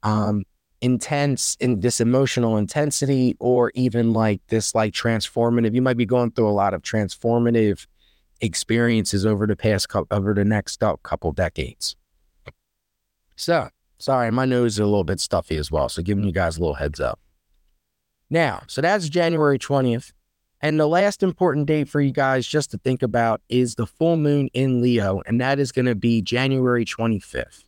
um, 0.03 0.45
intense 0.81 1.57
in 1.61 1.81
this 1.81 2.01
emotional 2.01 2.57
intensity 2.57 3.37
or 3.39 3.71
even 3.75 4.13
like 4.13 4.41
this 4.49 4.75
like 4.75 4.93
transformative. 4.93 5.75
You 5.75 5.83
might 5.83 5.97
be 5.97 6.07
going 6.07 6.33
through 6.33 6.49
a 6.49 6.51
lot 6.51 6.75
of 6.75 6.83
transformative 6.83 7.87
experiences 8.41 9.27
over 9.27 9.47
the 9.47 9.57
past 9.57 9.89
couple, 9.89 10.17
over 10.17 10.35
the 10.35 10.45
next 10.45 10.83
couple 11.03 11.33
decades. 11.33 11.97
So, 13.37 13.69
sorry, 14.01 14.31
my 14.31 14.45
nose 14.45 14.73
is 14.75 14.79
a 14.81 14.85
little 14.85 15.05
bit 15.05 15.21
stuffy 15.21 15.57
as 15.57 15.71
well. 15.71 15.89
So, 15.89 16.03
giving 16.03 16.25
you 16.25 16.33
guys 16.33 16.57
a 16.57 16.61
little 16.61 16.75
heads 16.75 16.99
up. 16.99 17.21
Now, 18.29 18.63
so 18.67 18.81
that's 18.81 19.09
January 19.09 19.59
20th. 19.59 20.13
And 20.63 20.79
the 20.79 20.87
last 20.87 21.23
important 21.23 21.67
date 21.67 21.89
for 21.89 22.01
you 22.01 22.13
guys 22.13 22.47
just 22.47 22.71
to 22.73 22.79
think 22.79 23.03
about 23.03 23.41
is 23.49 23.77
the 23.77 23.87
full 23.87 24.17
moon 24.17 24.49
in 24.53 24.83
Leo, 24.83 25.23
and 25.27 25.41
that 25.41 25.59
is 25.59 25.73
going 25.73 25.87
to 25.87 25.95
be 25.95 26.21
January 26.21 26.85
25th. 26.85 27.65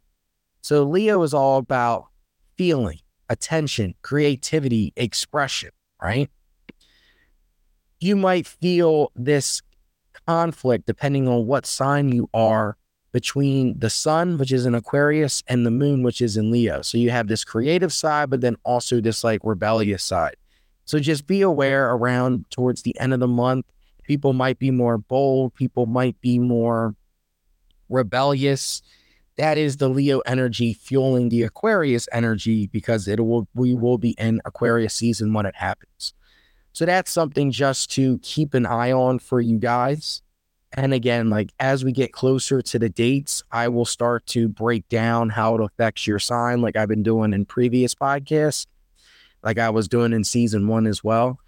So, 0.63 0.85
Leo 0.85 1.23
is 1.23 1.35
all 1.35 1.59
about 1.59 2.07
feeling, 2.57 2.99
attention, 3.29 3.95
creativity, 4.03 4.93
expression, 4.97 5.71
right? 6.01 6.31
You 8.01 8.17
might 8.17 8.47
feel 8.47 9.13
this 9.15 9.63
conflict 10.27 10.87
depending 10.87 11.29
on 11.29 11.47
what 11.47 11.67
sign 11.67 12.13
you 12.13 12.29
are 12.35 12.77
between 13.13 13.79
the 13.79 13.91
sun, 13.91 14.39
which 14.39 14.51
is 14.51 14.67
in 14.67 14.75
Aquarius, 14.75 15.43
and 15.47 15.65
the 15.67 15.71
moon, 15.71 16.03
which 16.03 16.21
is 16.21 16.37
in 16.37 16.51
Leo. 16.51 16.83
So 16.83 16.99
you 16.99 17.11
have 17.11 17.29
this 17.29 17.45
creative 17.45 17.93
side, 17.93 18.31
but 18.31 18.41
then 18.41 18.57
also 18.65 19.01
this 19.01 19.23
like 19.23 19.41
rebellious 19.45 20.03
side. 20.03 20.37
So 20.85 20.99
just 20.99 21.27
be 21.27 21.43
aware 21.43 21.93
around 21.93 22.47
towards 22.51 22.83
the 22.83 22.99
end 22.99 23.13
of 23.13 23.21
the 23.21 23.29
month, 23.29 23.67
people 24.03 24.33
might 24.33 24.59
be 24.59 24.71
more 24.71 24.99
bold, 24.99 25.55
people 25.55 25.87
might 25.87 26.21
be 26.21 26.39
more 26.39 26.95
rebellious. 27.89 28.83
That 29.37 29.59
is 29.59 29.77
the 29.77 29.89
Leo 29.89 30.21
energy 30.21 30.75
fueling 30.75 31.29
the 31.29 31.43
Aquarius 31.43 32.09
energy 32.13 32.67
because 32.67 33.09
it 33.09 33.21
will 33.21 33.49
we 33.55 33.75
will 33.75 33.99
be 33.99 34.11
in 34.19 34.41
Aquarius 34.45 34.95
season 34.95 35.33
when 35.33 35.47
it 35.47 35.57
happens. 35.57 36.15
So 36.73 36.87
that's 36.87 37.11
something 37.11 37.51
just 37.51 37.91
to 37.93 38.19
keep 38.19 38.55
an 38.55 38.67
eye 38.67 38.93
on 38.93 39.19
for 39.19 39.41
you 39.41 39.59
guys. 39.59 40.23
And 40.75 40.95
again, 40.95 41.29
like 41.29 41.53
as 41.61 41.85
we 41.85 41.93
get 41.93 42.13
closer 42.13 42.63
to 42.63 42.79
the 42.79 42.89
dates, 42.89 43.43
I 43.53 43.69
will 43.69 43.85
start 43.85 44.27
to 44.29 44.49
break 44.49 44.89
down 44.89 45.29
how 45.29 45.55
it 45.55 45.61
affects 45.61 46.07
your 46.07 46.19
sign, 46.19 46.63
like 46.63 46.77
I've 46.77 46.89
been 46.89 47.03
doing 47.03 47.35
in 47.35 47.45
previous 47.45 47.95
podcasts, 47.95 48.67
like 49.43 49.59
I 49.59 49.69
was 49.69 49.87
doing 49.87 50.13
in 50.13 50.25
season 50.25 50.69
one 50.69 50.87
as 50.87 51.05
well. 51.05 51.39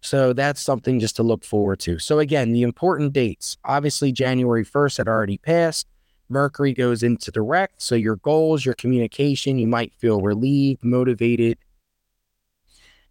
So 0.00 0.32
that's 0.32 0.60
something 0.60 0.98
just 0.98 1.14
to 1.16 1.22
look 1.22 1.44
forward 1.44 1.78
to. 1.80 2.00
So 2.00 2.18
again, 2.18 2.52
the 2.52 2.62
important 2.62 3.12
dates 3.12 3.56
obviously, 3.64 4.10
January 4.10 4.64
1st 4.64 4.98
had 4.98 5.08
already 5.08 5.38
passed. 5.38 5.86
Mercury 6.28 6.72
goes 6.72 7.04
into 7.04 7.30
direct. 7.30 7.80
So 7.82 7.94
your 7.94 8.16
goals, 8.16 8.64
your 8.64 8.74
communication, 8.74 9.58
you 9.58 9.68
might 9.68 9.92
feel 9.94 10.20
relieved, 10.20 10.82
motivated, 10.82 11.56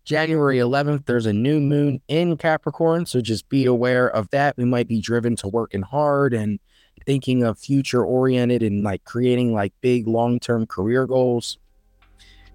January 0.04 0.58
11th, 0.58 1.06
there's 1.06 1.28
a 1.28 1.34
new 1.34 1.60
moon 1.60 2.02
in 2.08 2.36
Capricorn. 2.38 3.06
So 3.06 3.22
just 3.22 3.48
be 3.50 3.66
aware 3.66 4.10
of 4.10 4.30
that. 4.32 4.58
We 4.58 4.66
might 4.66 4.88
be 4.88 5.00
driven 5.00 5.36
to 5.38 5.48
working 5.48 5.84
hard 5.84 6.34
and 6.34 6.60
thinking 7.06 7.44
of 7.44 7.60
future 7.60 8.04
oriented 8.04 8.64
and 8.64 8.84
like 8.84 9.04
creating 9.04 9.54
like 9.54 9.74
big 9.82 10.08
long 10.08 10.40
term 10.40 10.66
career 10.66 11.06
goals. 11.06 11.58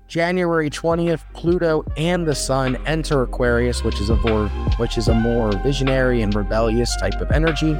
January 0.09 0.71
20th, 0.71 1.25
Pluto 1.35 1.85
and 1.97 2.27
the 2.27 2.35
Sun 2.35 2.77
enter 2.87 3.23
Aquarius, 3.23 3.83
which 3.83 4.01
is 4.01 4.09
a 4.09 4.17
more, 4.17 4.49
which 4.77 4.99
is 4.99 5.09
a 5.09 5.15
more 5.15 5.51
visionary 5.59 6.23
and 6.23 6.33
rebellious 6.35 6.97
type 6.97 7.21
of 7.21 7.33
energy. 7.33 7.77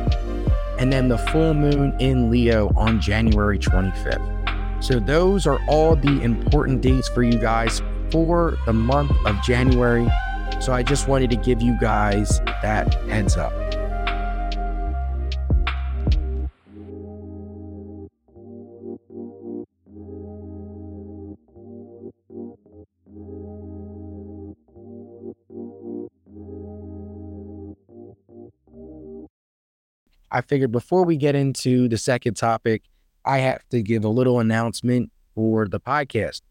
And 0.79 0.93
then 0.93 1.09
the 1.09 1.19
full 1.19 1.55
moon 1.55 1.97
in 2.01 2.31
Leo 2.31 2.73
on 2.77 3.01
January 3.01 3.59
25th. 3.59 4.83
So 4.83 4.99
those 4.99 5.47
are 5.47 5.59
all 5.69 5.97
the 5.97 6.21
important 6.23 6.83
dates 6.83 7.09
for 7.09 7.23
you 7.23 7.39
guys 7.39 7.81
for 8.11 8.57
the 8.67 8.73
month 8.73 9.13
of 9.27 9.41
January. 9.43 10.09
So 10.61 10.73
I 10.73 10.83
just 10.83 11.09
wanted 11.09 11.31
to 11.31 11.37
give 11.37 11.61
you 11.61 11.79
guys 11.81 12.41
that 12.63 12.95
heads 13.09 13.37
up. 13.37 13.53
I 30.31 30.43
figured 30.43 30.71
before 30.71 31.05
we 31.05 31.17
get 31.17 31.35
into 31.35 31.89
the 31.89 31.97
second 31.97 32.35
topic, 32.35 32.83
I 33.25 33.39
have 33.39 33.67
to 33.71 33.83
give 33.83 34.05
a 34.05 34.09
little 34.09 34.39
announcement 34.39 35.11
for 35.35 35.67
the 35.67 35.81
podcast. 35.81 36.43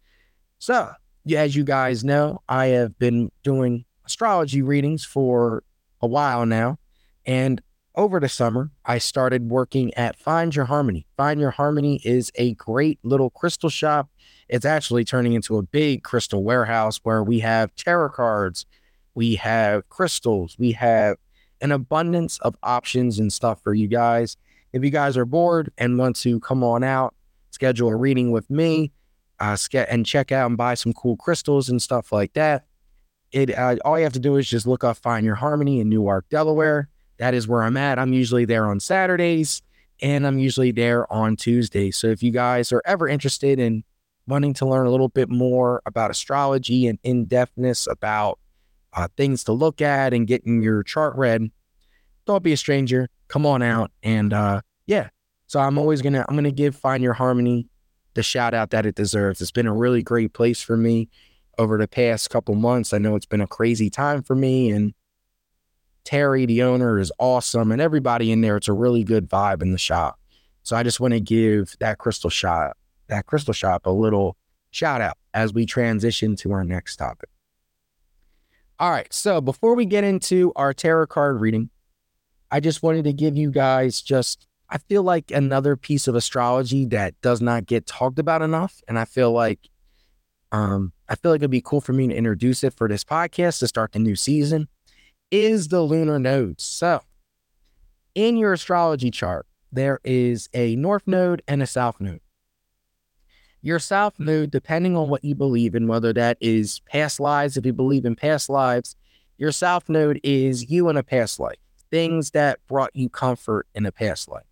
So, 0.58 0.94
as 1.34 1.56
you 1.56 1.64
guys 1.64 2.04
know, 2.04 2.42
I 2.48 2.68
have 2.68 2.98
been 3.00 3.32
doing 3.44 3.86
astrology 4.06 4.62
readings 4.62 5.04
for 5.04 5.64
a 6.02 6.08
while 6.08 6.46
now. 6.46 6.78
And 7.26 7.62
over 7.96 8.20
the 8.20 8.30
summer, 8.30 8.72
I 8.86 8.98
started 8.98 9.50
working 9.50 9.94
at 9.96 10.20
Find 10.20 10.56
Your 10.56 10.66
Harmony. 10.66 11.08
Find 11.18 11.40
Your 11.40 11.52
Harmony 11.52 12.02
is 12.04 12.32
a 12.36 12.54
great 12.56 13.00
little 13.04 13.30
crystal 13.30 13.70
shop. 13.70 14.10
It's 14.50 14.66
actually 14.66 15.06
turning 15.06 15.34
into 15.34 15.58
a 15.58 15.64
big 15.64 16.04
crystal 16.04 16.44
warehouse 16.44 17.00
where 17.04 17.24
we 17.24 17.40
have 17.40 17.76
tarot 17.76 18.10
cards, 18.10 18.66
we 19.16 19.36
have 19.36 19.88
crystals, 19.90 20.56
we 20.60 20.74
have 20.74 21.18
an 21.62 21.72
abundance 21.72 22.38
of 22.40 22.56
options 22.62 23.18
and 23.18 23.32
stuff 23.32 23.62
for 23.64 23.74
you 23.74 23.88
guys. 23.88 24.38
If 24.74 24.84
you 24.84 24.90
guys 24.90 25.18
are 25.18 25.26
bored 25.26 25.72
and 25.78 25.98
want 25.98 26.18
to 26.18 26.40
come 26.42 26.64
on 26.64 26.84
out, 26.84 27.16
schedule 27.52 27.90
a 27.90 27.96
reading 27.96 28.32
with 28.32 28.50
me, 28.50 28.92
uh, 29.40 29.58
and 29.74 30.06
check 30.06 30.32
out 30.32 30.48
and 30.48 30.58
buy 30.58 30.74
some 30.74 30.94
cool 30.94 31.18
crystals 31.18 31.70
and 31.70 31.82
stuff 31.82 32.12
like 32.12 32.34
that. 32.34 32.66
It 33.32 33.58
uh, 33.58 33.78
all 33.84 33.98
you 33.98 34.04
have 34.04 34.14
to 34.14 34.20
do 34.20 34.38
is 34.38 34.50
just 34.50 34.68
look 34.68 34.84
up 34.84 34.98
Find 34.98 35.26
Your 35.26 35.36
Harmony 35.36 35.80
in 35.80 35.90
Newark, 35.90 36.30
Delaware. 36.30 36.90
That 37.18 37.34
is 37.34 37.48
where 37.48 37.64
I'm 37.64 37.78
at. 37.78 38.00
I'm 38.00 38.14
usually 38.14 38.46
there 38.46 38.66
on 38.66 38.80
Saturdays 38.80 39.62
and 40.02 40.28
I'm 40.28 40.40
usually 40.40 40.72
there 40.72 41.12
on 41.12 41.36
Tuesdays. 41.36 41.98
So 41.98 42.08
if 42.08 42.22
you 42.22 42.32
guys 42.32 42.72
are 42.72 42.82
ever 42.86 43.08
interested 43.08 43.60
in 43.60 43.84
wanting 44.28 44.54
to 44.56 44.66
learn 44.66 44.88
a 44.88 44.90
little 44.90 45.10
bit 45.10 45.30
more 45.30 45.82
about 45.86 46.12
astrology 46.12 46.88
and 46.88 47.00
in 47.04 47.26
depthness 47.26 47.90
about 47.90 48.40
uh, 48.94 49.08
things 49.18 49.44
to 49.46 49.54
look 49.54 49.82
at 49.82 50.14
and 50.14 50.28
getting 50.28 50.62
your 50.62 50.84
chart 50.84 51.16
read, 51.16 51.50
don't 52.26 52.44
be 52.44 52.54
a 52.54 52.58
stranger. 52.58 53.10
Come 53.28 53.46
on 53.46 53.62
out 53.62 53.92
and 54.04 54.34
uh, 54.34 54.62
yeah. 54.88 55.10
So 55.48 55.60
I'm 55.60 55.78
always 55.78 56.02
gonna 56.02 56.26
I'm 56.28 56.36
gonna 56.36 56.52
give 56.52 56.76
Find 56.76 57.04
Your 57.04 57.14
Harmony 57.14 57.68
the 58.16 58.24
shout 58.24 58.54
out 58.54 58.72
that 58.72 58.86
it 58.86 58.96
deserves. 58.96 59.42
It's 59.42 59.52
been 59.52 59.68
a 59.68 59.74
really 59.74 60.02
great 60.02 60.34
place 60.34 60.62
for 60.62 60.76
me. 60.76 61.10
over 61.58 61.78
the 61.78 61.88
past 61.88 62.30
couple 62.30 62.56
months. 62.56 62.94
I 62.94 62.98
know 62.98 63.16
it's 63.16 63.26
been 63.26 63.42
a 63.42 63.48
crazy 63.48 63.90
time 63.90 64.22
for 64.24 64.36
me 64.36 64.72
and 64.72 64.94
Terry, 66.04 66.46
the 66.46 66.62
owner, 66.62 67.00
is 67.00 67.12
awesome, 67.18 67.72
and 67.72 67.82
everybody 67.82 68.32
in 68.32 68.42
there. 68.42 68.58
It's 68.58 68.68
a 68.68 68.74
really 68.74 69.04
good 69.04 69.28
vibe 69.28 69.64
in 69.64 69.72
the 69.72 69.78
shop. 69.80 70.20
So 70.62 70.76
I 70.76 70.84
just 70.84 71.00
want 71.00 71.16
to 71.16 71.20
give 71.20 71.76
that 71.80 71.98
crystal 71.98 72.30
shop, 72.30 72.78
that 73.08 73.26
crystal 73.26 73.56
shop, 73.56 73.88
a 73.88 73.92
little 73.92 74.38
shout 74.70 75.02
out 75.02 75.18
as 75.34 75.52
we 75.52 75.66
transition 75.66 76.36
to 76.38 76.52
our 76.52 76.64
next 76.64 76.98
topic. 76.98 77.30
All 78.80 78.92
right. 78.92 79.12
So 79.12 79.42
before 79.42 79.74
we 79.74 79.86
get 79.86 80.04
into 80.04 80.54
our 80.56 80.76
tarot 80.76 81.08
card 81.08 81.42
reading, 81.42 81.72
I 82.52 82.60
just 82.60 82.84
wanted 82.84 83.06
to 83.06 83.14
give 83.14 83.36
you 83.36 83.50
guys 83.50 84.00
just, 84.00 84.46
I 84.70 84.78
feel 84.78 85.04
like 85.04 85.32
another 85.32 85.76
piece 85.76 86.08
of 86.08 86.16
astrology 86.16 86.86
that 86.88 87.20
does 87.22 87.42
not 87.42 87.66
get 87.66 87.86
talked 87.86 88.20
about 88.20 88.42
enough. 88.42 88.82
And 88.88 88.98
I 88.98 89.06
feel 89.06 89.32
like, 89.32 89.70
um, 90.52 90.94
I 91.08 91.16
feel 91.16 91.32
like 91.32 91.40
it'd 91.40 91.52
be 91.52 91.62
cool 91.62 91.82
for 91.82 91.94
me 91.94 92.08
to 92.08 92.16
introduce 92.16 92.64
it 92.64 92.74
for 92.74 92.88
this 92.88 93.04
podcast 93.04 93.60
to 93.60 93.68
start 93.68 93.92
the 93.92 94.00
new 94.00 94.16
season 94.16 94.68
is 95.32 95.68
the 95.68 95.82
lunar 95.82 96.20
nodes. 96.20 96.64
So 96.64 97.02
in 98.16 98.38
your 98.38 98.54
astrology 98.54 99.12
chart, 99.12 99.46
there 99.72 100.00
is 100.04 100.50
a 100.54 100.76
north 100.76 101.04
node 101.06 101.42
and 101.48 101.62
a 101.62 101.68
south 101.68 102.00
node. 102.00 102.22
Your 103.62 103.80
south 103.80 104.20
node, 104.20 104.52
depending 104.52 104.96
on 104.96 105.10
what 105.10 105.24
you 105.24 105.36
believe 105.36 105.76
in, 105.76 105.88
whether 105.88 106.14
that 106.14 106.38
is 106.40 106.82
past 106.82 107.20
lives, 107.20 107.58
if 107.58 107.66
you 107.66 107.74
believe 107.74 108.06
in 108.06 108.16
past 108.16 108.48
lives, 108.48 108.96
your 109.38 109.52
south 109.52 109.90
node 109.90 110.20
is 110.24 110.70
you 110.70 110.88
in 110.88 110.98
a 110.98 111.04
past 111.04 111.40
life, 111.40 111.58
things 111.92 112.32
that 112.32 112.60
brought 112.68 112.96
you 112.96 113.10
comfort 113.10 113.68
in 113.74 113.86
a 113.86 113.92
past 113.92 114.30
life. 114.30 114.44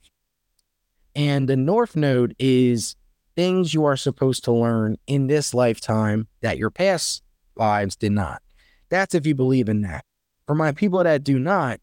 And 1.15 1.47
the 1.47 1.57
north 1.57 1.95
node 1.95 2.35
is 2.39 2.95
things 3.35 3.73
you 3.73 3.85
are 3.85 3.97
supposed 3.97 4.43
to 4.45 4.51
learn 4.51 4.97
in 5.07 5.27
this 5.27 5.53
lifetime 5.53 6.27
that 6.41 6.57
your 6.57 6.69
past 6.69 7.23
lives 7.55 7.95
did 7.95 8.11
not. 8.11 8.41
That's 8.89 9.15
if 9.15 9.25
you 9.25 9.35
believe 9.35 9.69
in 9.69 9.81
that. 9.81 10.05
For 10.45 10.55
my 10.55 10.71
people 10.71 11.03
that 11.03 11.23
do 11.23 11.39
not, 11.39 11.79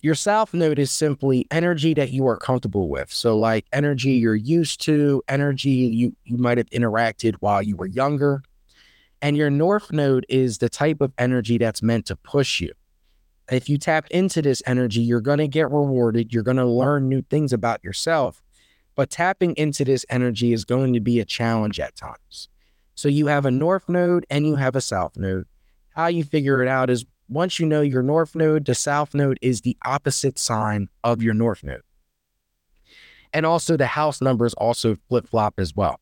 your 0.00 0.14
south 0.14 0.52
node 0.52 0.78
is 0.78 0.90
simply 0.90 1.46
energy 1.50 1.94
that 1.94 2.10
you 2.10 2.26
are 2.26 2.36
comfortable 2.36 2.88
with. 2.88 3.12
So, 3.12 3.38
like 3.38 3.66
energy 3.72 4.12
you're 4.12 4.34
used 4.34 4.80
to, 4.82 5.22
energy 5.28 5.70
you, 5.70 6.16
you 6.24 6.36
might 6.38 6.58
have 6.58 6.70
interacted 6.70 7.36
while 7.40 7.62
you 7.62 7.76
were 7.76 7.86
younger. 7.86 8.42
And 9.20 9.36
your 9.36 9.50
north 9.50 9.92
node 9.92 10.26
is 10.28 10.58
the 10.58 10.68
type 10.68 11.00
of 11.00 11.12
energy 11.16 11.56
that's 11.56 11.82
meant 11.82 12.06
to 12.06 12.16
push 12.16 12.60
you. 12.60 12.72
If 13.52 13.68
you 13.68 13.78
tap 13.78 14.06
into 14.10 14.40
this 14.42 14.62
energy, 14.66 15.00
you're 15.00 15.20
going 15.20 15.38
to 15.38 15.48
get 15.48 15.70
rewarded. 15.70 16.32
You're 16.32 16.42
going 16.42 16.56
to 16.56 16.64
learn 16.64 17.08
new 17.08 17.22
things 17.22 17.52
about 17.52 17.84
yourself. 17.84 18.42
But 18.94 19.10
tapping 19.10 19.54
into 19.56 19.84
this 19.84 20.04
energy 20.10 20.52
is 20.52 20.64
going 20.64 20.92
to 20.94 21.00
be 21.00 21.20
a 21.20 21.24
challenge 21.24 21.80
at 21.80 21.96
times. 21.96 22.48
So, 22.94 23.08
you 23.08 23.26
have 23.26 23.46
a 23.46 23.50
north 23.50 23.88
node 23.88 24.26
and 24.28 24.46
you 24.46 24.56
have 24.56 24.76
a 24.76 24.80
south 24.80 25.16
node. 25.16 25.46
How 25.90 26.06
you 26.06 26.24
figure 26.24 26.62
it 26.62 26.68
out 26.68 26.90
is 26.90 27.06
once 27.28 27.58
you 27.58 27.66
know 27.66 27.80
your 27.80 28.02
north 28.02 28.34
node, 28.34 28.66
the 28.66 28.74
south 28.74 29.14
node 29.14 29.38
is 29.40 29.62
the 29.62 29.76
opposite 29.84 30.38
sign 30.38 30.88
of 31.02 31.22
your 31.22 31.34
north 31.34 31.64
node. 31.64 31.82
And 33.32 33.46
also 33.46 33.76
the 33.76 33.86
house 33.86 34.20
numbers 34.20 34.52
also 34.54 34.96
flip 35.08 35.26
flop 35.26 35.54
as 35.58 35.74
well. 35.74 36.00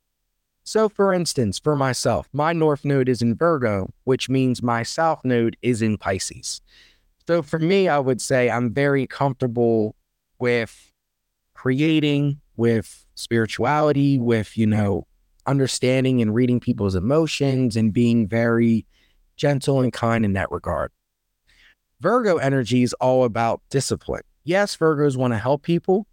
So, 0.64 0.88
for 0.88 1.14
instance, 1.14 1.58
for 1.58 1.74
myself, 1.74 2.28
my 2.32 2.52
north 2.52 2.84
node 2.84 3.08
is 3.08 3.22
in 3.22 3.34
Virgo, 3.34 3.92
which 4.04 4.28
means 4.28 4.62
my 4.62 4.82
south 4.82 5.24
node 5.24 5.56
is 5.62 5.82
in 5.82 5.96
Pisces. 5.96 6.60
So, 7.26 7.42
for 7.42 7.58
me, 7.58 7.88
I 7.88 7.98
would 7.98 8.20
say 8.20 8.50
I'm 8.50 8.72
very 8.72 9.06
comfortable 9.06 9.94
with 10.38 10.92
creating, 11.54 12.40
with 12.56 13.06
spirituality, 13.14 14.18
with, 14.18 14.56
you 14.56 14.66
know, 14.66 15.06
understanding 15.46 16.22
and 16.22 16.34
reading 16.34 16.60
people's 16.60 16.94
emotions 16.94 17.76
and 17.76 17.92
being 17.92 18.28
very 18.28 18.86
gentle 19.36 19.80
and 19.80 19.92
kind 19.92 20.24
in 20.24 20.34
that 20.34 20.50
regard. 20.50 20.92
Virgo 22.00 22.36
energy 22.38 22.82
is 22.82 22.94
all 22.94 23.24
about 23.24 23.60
discipline. 23.70 24.22
Yes, 24.44 24.76
Virgos 24.76 25.16
want 25.16 25.32
to 25.32 25.38
help 25.38 25.62
people, 25.62 26.06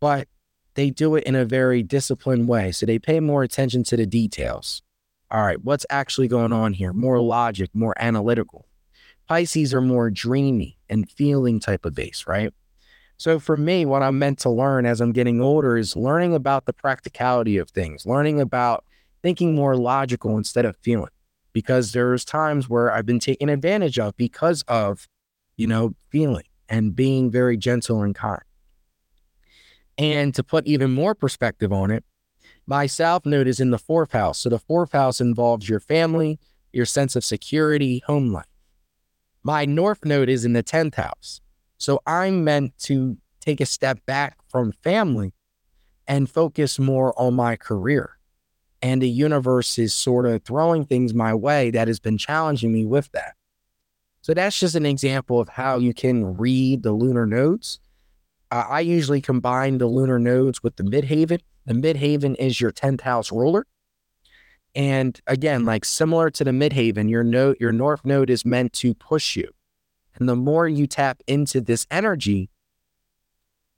but 0.00 0.28
they 0.74 0.90
do 0.90 1.16
it 1.16 1.24
in 1.24 1.34
a 1.34 1.44
very 1.44 1.82
disciplined 1.82 2.48
way. 2.48 2.72
So 2.72 2.86
they 2.86 2.98
pay 2.98 3.20
more 3.20 3.42
attention 3.42 3.84
to 3.84 3.96
the 3.96 4.06
details. 4.06 4.80
All 5.30 5.44
right, 5.44 5.62
what's 5.62 5.84
actually 5.90 6.28
going 6.28 6.52
on 6.52 6.72
here? 6.72 6.92
More 6.92 7.20
logic, 7.20 7.70
more 7.74 7.94
analytical. 7.98 8.67
Pisces 9.28 9.74
are 9.74 9.80
more 9.80 10.10
dreamy 10.10 10.78
and 10.88 11.10
feeling 11.10 11.60
type 11.60 11.84
of 11.84 11.94
base, 11.94 12.26
right? 12.26 12.52
So 13.16 13.38
for 13.38 13.56
me, 13.56 13.84
what 13.84 14.02
I'm 14.02 14.18
meant 14.18 14.38
to 14.40 14.50
learn 14.50 14.86
as 14.86 15.00
I'm 15.00 15.12
getting 15.12 15.40
older 15.40 15.76
is 15.76 15.96
learning 15.96 16.34
about 16.34 16.66
the 16.66 16.72
practicality 16.72 17.58
of 17.58 17.68
things, 17.70 18.06
learning 18.06 18.40
about 18.40 18.84
thinking 19.22 19.54
more 19.54 19.76
logical 19.76 20.36
instead 20.36 20.64
of 20.64 20.76
feeling. 20.78 21.10
Because 21.52 21.92
there's 21.92 22.24
times 22.24 22.68
where 22.68 22.92
I've 22.92 23.06
been 23.06 23.18
taken 23.18 23.48
advantage 23.48 23.98
of 23.98 24.16
because 24.16 24.62
of 24.68 25.08
you 25.58 25.66
know, 25.66 25.94
feeling 26.08 26.44
and 26.70 26.96
being 26.96 27.30
very 27.30 27.58
gentle 27.58 28.02
and 28.02 28.14
kind. 28.14 28.42
And 29.98 30.34
to 30.36 30.44
put 30.44 30.66
even 30.66 30.92
more 30.92 31.14
perspective 31.14 31.72
on 31.72 31.90
it, 31.90 32.04
my 32.66 32.86
South 32.86 33.26
Node 33.26 33.48
is 33.48 33.60
in 33.60 33.70
the 33.70 33.78
fourth 33.78 34.12
house. 34.12 34.38
So 34.38 34.48
the 34.48 34.58
fourth 34.58 34.92
house 34.92 35.20
involves 35.20 35.68
your 35.68 35.80
family, 35.80 36.38
your 36.72 36.86
sense 36.86 37.16
of 37.16 37.24
security, 37.24 38.02
home 38.06 38.32
life. 38.32 38.46
My 39.48 39.64
North 39.64 40.04
Node 40.04 40.28
is 40.28 40.44
in 40.44 40.52
the 40.52 40.62
10th 40.62 40.96
house. 40.96 41.40
So 41.78 42.02
I'm 42.06 42.44
meant 42.44 42.76
to 42.80 43.16
take 43.40 43.62
a 43.62 43.64
step 43.64 44.04
back 44.04 44.36
from 44.46 44.72
family 44.82 45.32
and 46.06 46.28
focus 46.28 46.78
more 46.78 47.18
on 47.18 47.32
my 47.32 47.56
career. 47.56 48.18
And 48.82 49.00
the 49.00 49.08
universe 49.08 49.78
is 49.78 49.94
sort 49.94 50.26
of 50.26 50.42
throwing 50.42 50.84
things 50.84 51.14
my 51.14 51.32
way 51.32 51.70
that 51.70 51.88
has 51.88 51.98
been 51.98 52.18
challenging 52.18 52.74
me 52.74 52.84
with 52.84 53.10
that. 53.12 53.36
So 54.20 54.34
that's 54.34 54.60
just 54.60 54.74
an 54.74 54.84
example 54.84 55.40
of 55.40 55.48
how 55.48 55.78
you 55.78 55.94
can 55.94 56.36
read 56.36 56.82
the 56.82 56.92
lunar 56.92 57.24
nodes. 57.24 57.80
Uh, 58.50 58.66
I 58.68 58.80
usually 58.80 59.22
combine 59.22 59.78
the 59.78 59.86
lunar 59.86 60.18
nodes 60.18 60.62
with 60.62 60.76
the 60.76 60.82
midheaven. 60.82 61.40
The 61.64 61.72
midheaven 61.72 62.36
is 62.38 62.60
your 62.60 62.70
10th 62.70 63.00
house 63.00 63.32
ruler. 63.32 63.64
And 64.74 65.20
again, 65.26 65.60
mm-hmm. 65.60 65.68
like 65.68 65.84
similar 65.84 66.30
to 66.30 66.44
the 66.44 66.50
midheaven, 66.50 67.10
your 67.10 67.24
node, 67.24 67.56
your 67.60 67.72
north 67.72 68.04
node 68.04 68.30
is 68.30 68.44
meant 68.44 68.72
to 68.74 68.94
push 68.94 69.36
you. 69.36 69.50
And 70.16 70.28
the 70.28 70.36
more 70.36 70.68
you 70.68 70.86
tap 70.86 71.22
into 71.26 71.60
this 71.60 71.86
energy, 71.90 72.50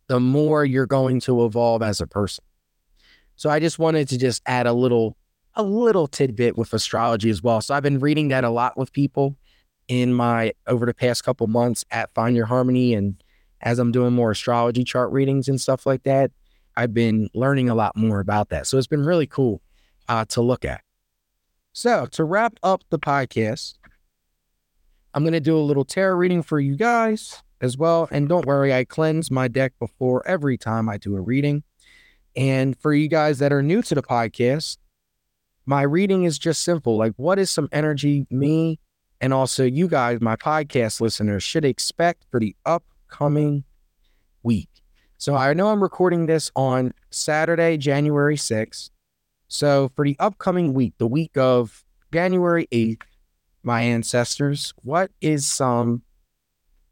the 0.07 0.21
more 0.21 0.65
you're 0.65 0.87
going 0.87 1.21
to 1.21 1.45
evolve 1.45 1.83
as 1.83 2.01
a 2.01 2.07
person. 2.07 2.45
So 3.37 3.49
I 3.49 3.61
just 3.61 3.79
wanted 3.79 4.09
to 4.09 4.19
just 4.19 4.43
add 4.47 4.67
a 4.67 4.73
little 4.73 5.17
a 5.55 5.63
little 5.63 6.07
tidbit 6.07 6.57
with 6.57 6.73
astrology 6.73 7.29
as 7.29 7.43
well. 7.43 7.61
So 7.61 7.75
I've 7.75 7.83
been 7.83 7.99
reading 7.99 8.29
that 8.29 8.45
a 8.45 8.51
lot 8.51 8.79
with 8.79 8.93
people 8.93 9.37
in 9.89 10.15
my 10.15 10.53
over 10.67 10.87
the 10.87 10.95
past 10.95 11.25
couple 11.25 11.47
months 11.49 11.85
at 11.91 12.15
Find 12.15 12.37
Your 12.37 12.47
Harmony 12.47 12.95
and 12.95 13.23
as 13.63 13.79
I'm 13.79 13.93
doing 13.93 14.13
more 14.13 14.31
astrology 14.31 14.85
chart 14.85 15.13
readings 15.13 15.49
and 15.49 15.61
stuff 15.61 15.85
like 15.85 16.05
that, 16.05 16.31
I've 16.77 16.95
been 16.95 17.29
learning 17.35 17.69
a 17.69 17.75
lot 17.75 17.97
more 17.97 18.21
about 18.21 18.49
that. 18.51 18.67
So 18.67 18.79
it's 18.79 18.87
been 18.87 19.05
really 19.05 19.27
cool 19.27 19.61
uh, 20.11 20.25
to 20.27 20.43
look 20.43 20.65
at. 20.65 20.83
So 21.73 22.07
to 22.07 22.25
wrap 22.25 22.59
up 22.63 22.83
the 22.91 22.99
podcast, 22.99 23.75
I'm 25.15 25.23
going 25.23 25.33
to 25.33 25.41
do 25.41 25.57
a 25.57 25.61
little 25.61 25.85
tarot 25.85 26.17
reading 26.17 26.43
for 26.43 26.59
you 26.59 26.77
guys 26.77 27.43
as 27.61 27.79
well. 27.79 28.09
And 28.11 28.29
don't 28.29 28.45
worry, 28.45 28.75
I 28.75 28.85
cleanse 28.85 29.31
my 29.31 29.47
deck 29.47 29.73
before 29.79 30.27
every 30.27 30.59
time 30.59 30.89
I 30.89 30.99
do 30.99 31.17
a 31.17 31.21
reading. 31.21 31.63
And 32.35 32.77
for 32.79 32.93
you 32.93 33.09
guys 33.09 33.39
that 33.39 33.53
are 33.53 33.63
new 33.63 33.83
to 33.83 33.95
the 33.95 34.03
podcast, 34.03 34.79
my 35.65 35.83
reading 35.83 36.25
is 36.25 36.39
just 36.39 36.63
simple. 36.63 36.97
Like, 36.97 37.13
what 37.17 37.39
is 37.39 37.51
some 37.51 37.69
energy 37.71 38.27
me 38.31 38.81
and 39.21 39.33
also 39.33 39.65
you 39.65 39.87
guys, 39.87 40.21
my 40.21 40.35
podcast 40.35 41.01
listeners, 41.01 41.43
should 41.45 41.65
expect 41.65 42.25
for 42.31 42.41
the 42.41 42.57
upcoming 42.67 43.63
week. 44.43 44.71
So 45.19 45.37
I 45.37 45.53
know 45.55 45.69
I'm 45.69 45.83
recording 45.83 46.27
this 46.27 46.51
on 46.57 46.95
Saturday, 47.11 47.77
January 47.77 48.37
6th. 48.37 48.91
So 49.51 49.91
for 49.97 50.05
the 50.05 50.17
upcoming 50.21 50.75
week, 50.75 50.95
the 50.99 51.09
week 51.09 51.37
of 51.37 51.85
January 52.13 52.69
8th, 52.71 53.03
my 53.65 53.83
ancestors, 53.83 54.73
what 54.83 55.11
is 55.21 55.45
some 55.45 56.03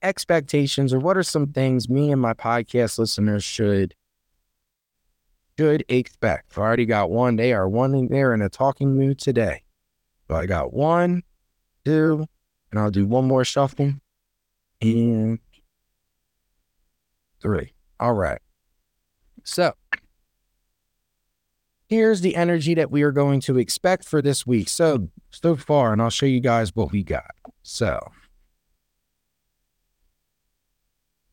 expectations 0.02 0.92
or 0.92 0.98
what 0.98 1.16
are 1.16 1.22
some 1.22 1.52
things 1.52 1.88
me 1.88 2.10
and 2.10 2.20
my 2.20 2.34
podcast 2.34 2.98
listeners 2.98 3.44
should 3.44 3.94
should 5.56 5.84
expect? 5.88 6.58
I 6.58 6.62
already 6.62 6.84
got 6.84 7.10
one. 7.10 7.36
They 7.36 7.52
are 7.52 7.68
one 7.68 8.08
there 8.08 8.34
in 8.34 8.42
a 8.42 8.48
talking 8.48 8.96
mood 8.96 9.20
today. 9.20 9.62
So 10.28 10.34
I 10.34 10.46
got 10.46 10.72
one, 10.72 11.22
two, 11.84 12.26
and 12.72 12.80
I'll 12.80 12.90
do 12.90 13.06
one 13.06 13.28
more 13.28 13.44
shuffle 13.44 13.92
and 14.80 15.38
three. 17.40 17.72
All 18.00 18.14
right. 18.14 18.40
So 19.44 19.74
here's 21.88 22.20
the 22.20 22.36
energy 22.36 22.74
that 22.74 22.90
we 22.90 23.02
are 23.02 23.12
going 23.12 23.40
to 23.40 23.58
expect 23.58 24.04
for 24.04 24.22
this 24.22 24.46
week. 24.46 24.68
So, 24.68 25.08
so 25.30 25.56
far, 25.56 25.92
and 25.92 26.00
I'll 26.00 26.10
show 26.10 26.26
you 26.26 26.40
guys 26.40 26.74
what 26.74 26.92
we 26.92 27.02
got. 27.02 27.30
So, 27.62 27.98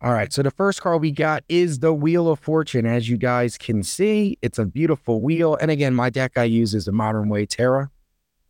all 0.02 0.14
right. 0.14 0.32
So, 0.32 0.44
the 0.44 0.52
first 0.52 0.82
card 0.82 1.02
we 1.02 1.12
got 1.12 1.44
is 1.50 1.80
the 1.80 1.94
Wheel 1.94 2.30
of 2.30 2.40
Fortune. 2.40 2.86
As 2.86 3.10
you 3.10 3.18
guys 3.18 3.58
can 3.58 3.84
see, 3.84 4.38
it's 4.42 4.60
a 4.60 4.66
beautiful 4.66 5.22
wheel. 5.22 5.56
And 5.56 5.72
again, 5.72 5.94
my 5.94 6.10
deck 6.10 6.34
I 6.38 6.44
use 6.44 6.74
is 6.74 6.86
the 6.86 6.92
Modern 6.92 7.30
Witch 7.30 7.56
Tarot. 7.56 7.88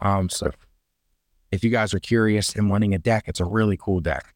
Um, 0.01 0.29
so 0.29 0.51
if 1.51 1.63
you 1.63 1.69
guys 1.69 1.93
are 1.93 1.99
curious 1.99 2.55
and 2.55 2.69
wanting 2.69 2.93
a 2.93 2.99
deck, 2.99 3.25
it's 3.27 3.39
a 3.39 3.45
really 3.45 3.77
cool 3.77 4.01
deck. 4.01 4.33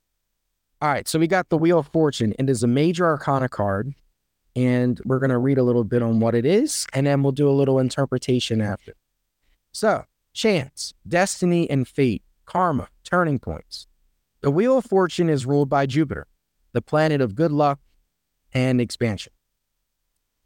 All 0.82 0.89
right, 0.89 1.08
so 1.08 1.19
we 1.19 1.27
got 1.27 1.49
the 1.49 1.58
Wheel 1.58 1.79
of 1.79 1.88
Fortune. 1.88 2.34
It 2.39 2.49
is 2.49 2.63
a 2.63 2.67
major 2.67 3.05
arcana 3.05 3.49
card, 3.49 3.93
and 4.60 5.00
we're 5.06 5.19
going 5.19 5.30
to 5.30 5.38
read 5.38 5.58
a 5.58 5.63
little 5.63 5.86
bit 5.86 6.02
on 6.02 6.19
what 6.19 6.36
it 6.36 6.45
is, 6.45 6.86
and 6.91 7.08
then 7.08 7.24
we'll 7.24 7.32
do 7.32 7.50
a 7.50 7.52
little 7.52 7.80
interpretation 7.80 8.60
after. 8.60 8.93
So, 9.72 10.04
chance, 10.34 10.93
destiny, 11.08 11.69
and 11.69 11.88
fate, 11.88 12.24
karma, 12.45 12.89
turning 13.06 13.39
points. 13.39 13.88
The 14.41 14.52
Wheel 14.52 14.78
of 14.78 14.86
Fortune 14.86 15.30
is 15.30 15.45
ruled 15.45 15.69
by 15.69 15.86
Jupiter, 15.86 16.28
the 16.74 16.82
planet 16.82 17.22
of 17.22 17.36
good 17.36 17.54
luck 17.54 17.80
and 18.54 18.82
expansion. 18.82 19.32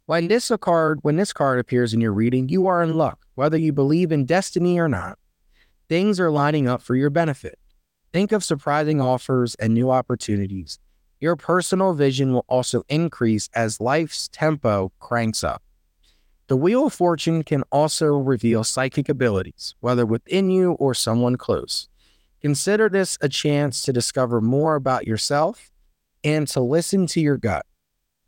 When 0.06 0.28
this 0.28 0.52
card, 0.60 1.00
when 1.02 1.16
this 1.16 1.32
card 1.32 1.58
appears 1.58 1.92
in 1.92 2.00
your 2.00 2.12
reading, 2.12 2.48
you 2.48 2.68
are 2.68 2.84
in 2.84 2.94
luck, 2.94 3.26
whether 3.34 3.58
you 3.58 3.72
believe 3.72 4.12
in 4.12 4.26
destiny 4.26 4.78
or 4.78 4.88
not. 4.88 5.18
Things 5.88 6.20
are 6.20 6.30
lining 6.30 6.68
up 6.68 6.82
for 6.82 6.94
your 6.94 7.10
benefit. 7.10 7.58
Think 8.12 8.30
of 8.30 8.44
surprising 8.44 9.00
offers 9.00 9.56
and 9.56 9.74
new 9.74 9.90
opportunities. 9.90 10.78
Your 11.24 11.36
personal 11.36 11.94
vision 11.94 12.34
will 12.34 12.44
also 12.48 12.84
increase 12.90 13.48
as 13.54 13.80
life's 13.80 14.28
tempo 14.28 14.92
cranks 14.98 15.42
up. 15.42 15.62
The 16.48 16.56
Wheel 16.58 16.88
of 16.88 16.92
Fortune 16.92 17.44
can 17.44 17.62
also 17.72 18.18
reveal 18.18 18.62
psychic 18.62 19.08
abilities, 19.08 19.74
whether 19.80 20.04
within 20.04 20.50
you 20.50 20.72
or 20.72 20.92
someone 20.92 21.36
close. 21.36 21.88
Consider 22.42 22.90
this 22.90 23.16
a 23.22 23.30
chance 23.30 23.80
to 23.84 23.92
discover 23.94 24.42
more 24.42 24.74
about 24.74 25.06
yourself 25.06 25.72
and 26.22 26.46
to 26.48 26.60
listen 26.60 27.06
to 27.06 27.22
your 27.22 27.38
gut. 27.38 27.64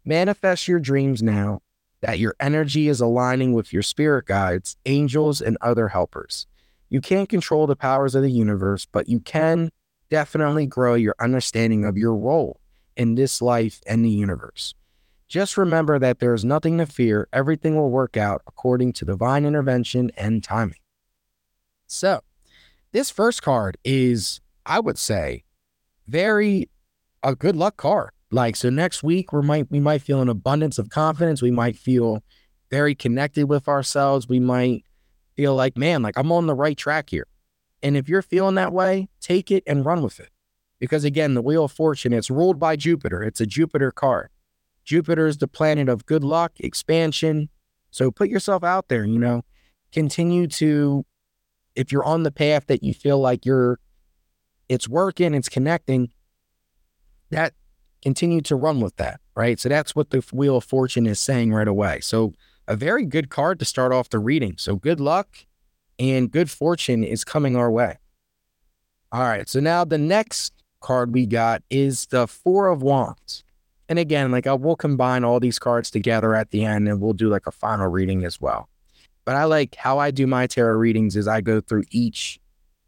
Manifest 0.06 0.66
your 0.66 0.80
dreams 0.80 1.22
now 1.22 1.60
that 2.00 2.18
your 2.18 2.34
energy 2.40 2.88
is 2.88 3.02
aligning 3.02 3.52
with 3.52 3.74
your 3.74 3.82
spirit 3.82 4.24
guides, 4.24 4.78
angels, 4.86 5.42
and 5.42 5.58
other 5.60 5.88
helpers. 5.88 6.46
You 6.88 7.02
can't 7.02 7.28
control 7.28 7.66
the 7.66 7.76
powers 7.76 8.14
of 8.14 8.22
the 8.22 8.32
universe, 8.32 8.86
but 8.90 9.06
you 9.06 9.20
can 9.20 9.70
definitely 10.08 10.64
grow 10.64 10.94
your 10.94 11.14
understanding 11.20 11.84
of 11.84 11.98
your 11.98 12.16
role 12.16 12.58
in 12.96 13.14
this 13.14 13.42
life 13.42 13.80
and 13.86 14.04
the 14.04 14.10
universe. 14.10 14.74
Just 15.28 15.56
remember 15.56 15.98
that 15.98 16.20
there 16.20 16.34
is 16.34 16.44
nothing 16.44 16.78
to 16.78 16.86
fear. 16.86 17.28
Everything 17.32 17.76
will 17.76 17.90
work 17.90 18.16
out 18.16 18.42
according 18.46 18.92
to 18.94 19.04
divine 19.04 19.44
intervention 19.44 20.10
and 20.16 20.42
timing. 20.42 20.78
So, 21.86 22.20
this 22.92 23.10
first 23.10 23.42
card 23.42 23.76
is, 23.84 24.40
I 24.64 24.80
would 24.80 24.98
say, 24.98 25.44
very 26.06 26.68
a 27.22 27.34
good 27.34 27.56
luck 27.56 27.76
card. 27.76 28.10
Like 28.30 28.56
so 28.56 28.70
next 28.70 29.02
week 29.02 29.32
we 29.32 29.42
might 29.42 29.70
we 29.70 29.80
might 29.80 30.02
feel 30.02 30.20
an 30.20 30.28
abundance 30.28 30.78
of 30.78 30.90
confidence. 30.90 31.42
We 31.42 31.50
might 31.50 31.76
feel 31.76 32.22
very 32.70 32.94
connected 32.94 33.48
with 33.48 33.68
ourselves. 33.68 34.28
We 34.28 34.40
might 34.40 34.84
feel 35.34 35.54
like, 35.54 35.76
man, 35.76 36.02
like 36.02 36.16
I'm 36.16 36.32
on 36.32 36.46
the 36.46 36.54
right 36.54 36.76
track 36.76 37.10
here. 37.10 37.26
And 37.82 37.96
if 37.96 38.08
you're 38.08 38.22
feeling 38.22 38.56
that 38.56 38.72
way, 38.72 39.08
take 39.20 39.50
it 39.50 39.62
and 39.66 39.84
run 39.84 40.02
with 40.02 40.18
it. 40.18 40.30
Because 40.78 41.04
again, 41.04 41.34
the 41.34 41.42
Wheel 41.42 41.64
of 41.64 41.72
Fortune, 41.72 42.12
it's 42.12 42.30
ruled 42.30 42.58
by 42.58 42.76
Jupiter. 42.76 43.22
It's 43.22 43.40
a 43.40 43.46
Jupiter 43.46 43.90
card. 43.90 44.28
Jupiter 44.84 45.26
is 45.26 45.38
the 45.38 45.48
planet 45.48 45.88
of 45.88 46.06
good 46.06 46.22
luck, 46.22 46.52
expansion. 46.60 47.48
So 47.90 48.10
put 48.10 48.28
yourself 48.28 48.62
out 48.62 48.88
there, 48.88 49.04
you 49.04 49.18
know, 49.18 49.42
continue 49.92 50.46
to, 50.48 51.04
if 51.74 51.90
you're 51.90 52.04
on 52.04 52.22
the 52.22 52.30
path 52.30 52.66
that 52.66 52.82
you 52.82 52.92
feel 52.94 53.18
like 53.18 53.46
you're, 53.46 53.78
it's 54.68 54.88
working, 54.88 55.34
it's 55.34 55.48
connecting, 55.48 56.10
that 57.30 57.54
continue 58.02 58.40
to 58.42 58.54
run 58.54 58.80
with 58.80 58.96
that, 58.96 59.20
right? 59.34 59.58
So 59.58 59.68
that's 59.68 59.96
what 59.96 60.10
the 60.10 60.24
Wheel 60.32 60.58
of 60.58 60.64
Fortune 60.64 61.06
is 61.06 61.18
saying 61.18 61.52
right 61.52 61.68
away. 61.68 62.00
So 62.00 62.34
a 62.68 62.76
very 62.76 63.04
good 63.06 63.30
card 63.30 63.58
to 63.60 63.64
start 63.64 63.92
off 63.92 64.08
the 64.08 64.18
reading. 64.18 64.56
So 64.58 64.76
good 64.76 65.00
luck 65.00 65.46
and 65.98 66.30
good 66.30 66.50
fortune 66.50 67.04
is 67.04 67.24
coming 67.24 67.56
our 67.56 67.70
way. 67.70 67.98
All 69.12 69.22
right. 69.22 69.48
So 69.48 69.60
now 69.60 69.84
the 69.84 69.98
next 69.98 70.52
card 70.86 71.12
we 71.12 71.26
got 71.26 71.64
is 71.68 72.06
the 72.06 72.28
Four 72.28 72.68
of 72.68 72.80
Wands. 72.80 73.42
And 73.88 73.98
again, 73.98 74.30
like 74.30 74.46
I 74.46 74.52
will 74.52 74.76
combine 74.76 75.24
all 75.24 75.40
these 75.40 75.58
cards 75.58 75.90
together 75.90 76.32
at 76.32 76.52
the 76.52 76.64
end 76.64 76.86
and 76.86 77.00
we'll 77.00 77.12
do 77.12 77.28
like 77.28 77.48
a 77.48 77.50
final 77.50 77.88
reading 77.88 78.24
as 78.24 78.40
well. 78.40 78.68
But 79.24 79.34
I 79.34 79.44
like 79.44 79.74
how 79.74 79.98
I 79.98 80.12
do 80.12 80.28
my 80.28 80.46
tarot 80.46 80.76
readings 80.76 81.16
is 81.16 81.26
I 81.26 81.40
go 81.40 81.60
through 81.60 81.82
each 81.90 82.38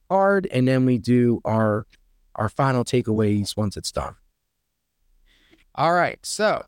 card 0.09 0.47
and 0.53 0.69
then 0.69 0.87
we 0.87 0.99
do 0.99 1.41
our 1.45 1.87
our 2.37 2.49
final 2.49 2.85
takeaways 2.85 3.57
once 3.57 3.77
it's 3.77 3.91
done. 3.91 4.15
All 5.75 5.93
right. 5.93 6.25
So 6.25 6.65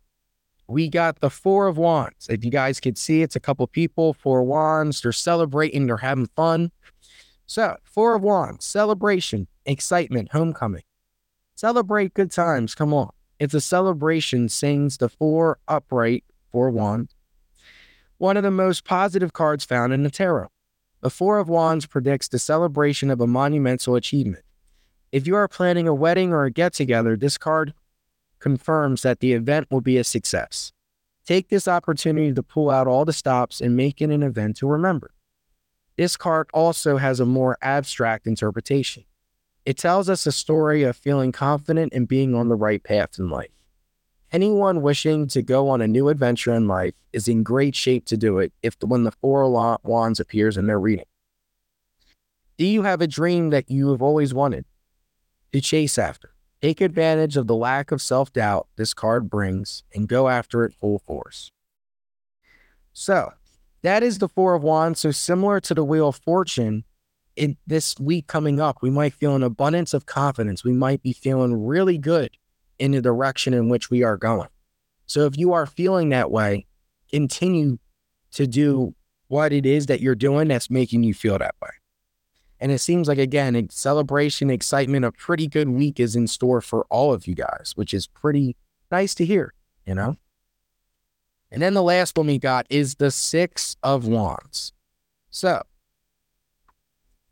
we 0.66 0.88
got 0.88 1.20
the 1.20 1.30
Four 1.30 1.68
of 1.68 1.78
Wands. 1.78 2.26
If 2.28 2.44
you 2.44 2.50
guys 2.50 2.80
could 2.80 2.98
see, 2.98 3.22
it's 3.22 3.36
a 3.36 3.40
couple 3.40 3.64
people, 3.68 4.14
Four 4.14 4.42
Wands. 4.42 5.00
They're 5.00 5.12
celebrating, 5.12 5.86
they're 5.86 5.98
having 5.98 6.26
fun. 6.34 6.72
So, 7.46 7.76
Four 7.84 8.16
of 8.16 8.22
Wands, 8.22 8.64
celebration, 8.64 9.46
excitement, 9.64 10.30
homecoming. 10.32 10.82
Celebrate 11.60 12.14
good 12.14 12.30
times. 12.30 12.74
Come 12.74 12.94
on. 12.94 13.10
It's 13.38 13.52
a 13.52 13.60
celebration, 13.60 14.48
sings 14.48 14.96
the 14.96 15.10
four 15.10 15.58
upright, 15.68 16.24
four 16.50 16.70
wands. 16.70 17.14
One 18.16 18.38
of 18.38 18.44
the 18.44 18.50
most 18.50 18.82
positive 18.82 19.34
cards 19.34 19.62
found 19.66 19.92
in 19.92 20.02
the 20.02 20.08
tarot. 20.08 20.48
The 21.02 21.10
Four 21.10 21.36
of 21.36 21.50
Wands 21.50 21.84
predicts 21.84 22.28
the 22.28 22.38
celebration 22.38 23.10
of 23.10 23.20
a 23.20 23.26
monumental 23.26 23.94
achievement. 23.94 24.42
If 25.12 25.26
you 25.26 25.36
are 25.36 25.48
planning 25.48 25.86
a 25.86 25.92
wedding 25.92 26.32
or 26.32 26.46
a 26.46 26.50
get 26.50 26.72
together, 26.72 27.14
this 27.14 27.36
card 27.36 27.74
confirms 28.38 29.02
that 29.02 29.20
the 29.20 29.34
event 29.34 29.66
will 29.70 29.82
be 29.82 29.98
a 29.98 30.04
success. 30.04 30.72
Take 31.26 31.50
this 31.50 31.68
opportunity 31.68 32.32
to 32.32 32.42
pull 32.42 32.70
out 32.70 32.86
all 32.86 33.04
the 33.04 33.12
stops 33.12 33.60
and 33.60 33.76
make 33.76 34.00
it 34.00 34.08
an 34.08 34.22
event 34.22 34.56
to 34.56 34.66
remember. 34.66 35.10
This 35.98 36.16
card 36.16 36.48
also 36.54 36.96
has 36.96 37.20
a 37.20 37.26
more 37.26 37.58
abstract 37.60 38.26
interpretation. 38.26 39.04
It 39.66 39.76
tells 39.76 40.08
us 40.08 40.26
a 40.26 40.32
story 40.32 40.82
of 40.82 40.96
feeling 40.96 41.32
confident 41.32 41.92
and 41.92 42.08
being 42.08 42.34
on 42.34 42.48
the 42.48 42.56
right 42.56 42.82
path 42.82 43.18
in 43.18 43.28
life. 43.28 43.50
Anyone 44.32 44.80
wishing 44.80 45.26
to 45.28 45.42
go 45.42 45.68
on 45.68 45.80
a 45.80 45.88
new 45.88 46.08
adventure 46.08 46.54
in 46.54 46.68
life 46.68 46.94
is 47.12 47.26
in 47.28 47.42
great 47.42 47.74
shape 47.74 48.06
to 48.06 48.16
do 48.16 48.38
it 48.38 48.52
if 48.62 48.78
the, 48.78 48.86
when 48.86 49.04
the 49.04 49.10
Four 49.10 49.42
of 49.42 49.80
Wands 49.82 50.20
appears 50.20 50.56
in 50.56 50.66
their 50.66 50.78
reading. 50.78 51.06
Do 52.56 52.64
you 52.64 52.82
have 52.82 53.00
a 53.00 53.06
dream 53.06 53.50
that 53.50 53.70
you 53.70 53.90
have 53.90 54.02
always 54.02 54.32
wanted 54.32 54.66
to 55.52 55.60
chase 55.60 55.98
after? 55.98 56.30
Take 56.62 56.80
advantage 56.80 57.36
of 57.36 57.46
the 57.46 57.54
lack 57.54 57.90
of 57.90 58.02
self 58.02 58.32
doubt 58.32 58.68
this 58.76 58.94
card 58.94 59.30
brings 59.30 59.82
and 59.94 60.06
go 60.06 60.28
after 60.28 60.64
it 60.64 60.74
full 60.74 60.98
force. 61.00 61.50
So, 62.92 63.32
that 63.82 64.02
is 64.02 64.18
the 64.18 64.28
Four 64.28 64.54
of 64.54 64.62
Wands. 64.62 65.00
So, 65.00 65.10
similar 65.10 65.58
to 65.60 65.74
the 65.74 65.84
Wheel 65.84 66.08
of 66.08 66.16
Fortune, 66.16 66.84
in 67.36 67.56
this 67.66 67.98
week 67.98 68.26
coming 68.26 68.60
up, 68.60 68.78
we 68.82 68.90
might 68.90 69.14
feel 69.14 69.34
an 69.34 69.42
abundance 69.42 69.94
of 69.94 70.06
confidence. 70.06 70.64
We 70.64 70.72
might 70.72 71.02
be 71.02 71.12
feeling 71.12 71.54
really 71.54 71.98
good 71.98 72.30
in 72.78 72.92
the 72.92 73.00
direction 73.00 73.54
in 73.54 73.68
which 73.68 73.90
we 73.90 74.02
are 74.02 74.16
going. 74.16 74.48
So, 75.06 75.26
if 75.26 75.36
you 75.36 75.52
are 75.52 75.66
feeling 75.66 76.10
that 76.10 76.30
way, 76.30 76.66
continue 77.10 77.78
to 78.32 78.46
do 78.46 78.94
what 79.28 79.52
it 79.52 79.66
is 79.66 79.86
that 79.86 80.00
you're 80.00 80.14
doing 80.14 80.48
that's 80.48 80.70
making 80.70 81.02
you 81.02 81.14
feel 81.14 81.38
that 81.38 81.54
way. 81.62 81.70
And 82.60 82.70
it 82.70 82.78
seems 82.78 83.08
like, 83.08 83.18
again, 83.18 83.68
celebration, 83.70 84.50
excitement, 84.50 85.04
a 85.04 85.12
pretty 85.12 85.46
good 85.46 85.68
week 85.68 85.98
is 85.98 86.14
in 86.14 86.26
store 86.26 86.60
for 86.60 86.84
all 86.90 87.12
of 87.12 87.26
you 87.26 87.34
guys, 87.34 87.72
which 87.74 87.94
is 87.94 88.06
pretty 88.06 88.56
nice 88.90 89.14
to 89.14 89.24
hear, 89.24 89.54
you 89.86 89.94
know? 89.94 90.16
And 91.50 91.62
then 91.62 91.74
the 91.74 91.82
last 91.82 92.16
one 92.16 92.26
we 92.26 92.38
got 92.38 92.66
is 92.68 92.96
the 92.96 93.10
Six 93.10 93.76
of 93.82 94.06
Wands. 94.06 94.72
So 95.30 95.62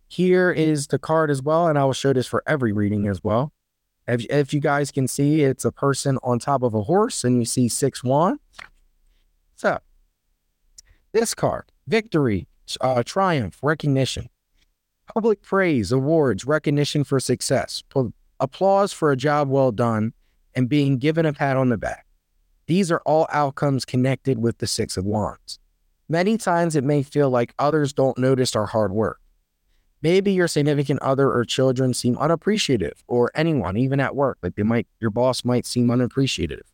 here 0.08 0.50
is 0.50 0.88
the 0.88 0.98
card 0.98 1.30
as 1.30 1.42
well, 1.42 1.68
and 1.68 1.78
I 1.78 1.84
will 1.84 1.92
show 1.92 2.12
this 2.12 2.26
for 2.26 2.42
every 2.46 2.72
reading 2.72 3.06
as 3.06 3.22
well. 3.22 3.52
If, 4.06 4.24
if 4.30 4.54
you 4.54 4.60
guys 4.60 4.90
can 4.90 5.06
see, 5.06 5.42
it's 5.42 5.64
a 5.64 5.72
person 5.72 6.18
on 6.22 6.38
top 6.38 6.62
of 6.62 6.74
a 6.74 6.82
horse, 6.82 7.24
and 7.24 7.38
you 7.38 7.44
see 7.44 7.68
six 7.68 8.02
wands. 8.02 8.40
So 9.54 9.78
this 11.12 11.34
card, 11.34 11.70
victory, 11.86 12.48
uh, 12.80 13.02
triumph, 13.02 13.58
recognition 13.62 14.28
public 15.14 15.42
praise, 15.42 15.90
awards, 15.90 16.44
recognition 16.44 17.04
for 17.04 17.18
success, 17.18 17.82
applause 18.38 18.92
for 18.92 19.10
a 19.10 19.16
job 19.16 19.48
well 19.48 19.72
done, 19.72 20.12
and 20.54 20.68
being 20.68 20.98
given 20.98 21.26
a 21.26 21.32
pat 21.32 21.56
on 21.56 21.68
the 21.70 21.78
back. 21.78 22.06
These 22.66 22.92
are 22.92 23.00
all 23.06 23.26
outcomes 23.32 23.84
connected 23.84 24.38
with 24.38 24.58
the 24.58 24.66
Six 24.66 24.96
of 24.96 25.04
Wands. 25.04 25.58
Many 26.08 26.36
times 26.36 26.76
it 26.76 26.84
may 26.84 27.02
feel 27.02 27.30
like 27.30 27.54
others 27.58 27.92
don't 27.92 28.18
notice 28.18 28.54
our 28.54 28.66
hard 28.66 28.92
work. 28.92 29.20
Maybe 30.00 30.32
your 30.32 30.48
significant 30.48 31.02
other 31.02 31.32
or 31.32 31.44
children 31.44 31.92
seem 31.92 32.16
unappreciative, 32.18 33.02
or 33.08 33.30
anyone, 33.34 33.76
even 33.76 33.98
at 33.98 34.14
work, 34.14 34.38
like 34.42 34.54
they 34.54 34.62
might, 34.62 34.86
your 35.00 35.10
boss 35.10 35.44
might 35.44 35.66
seem 35.66 35.90
unappreciative. 35.90 36.72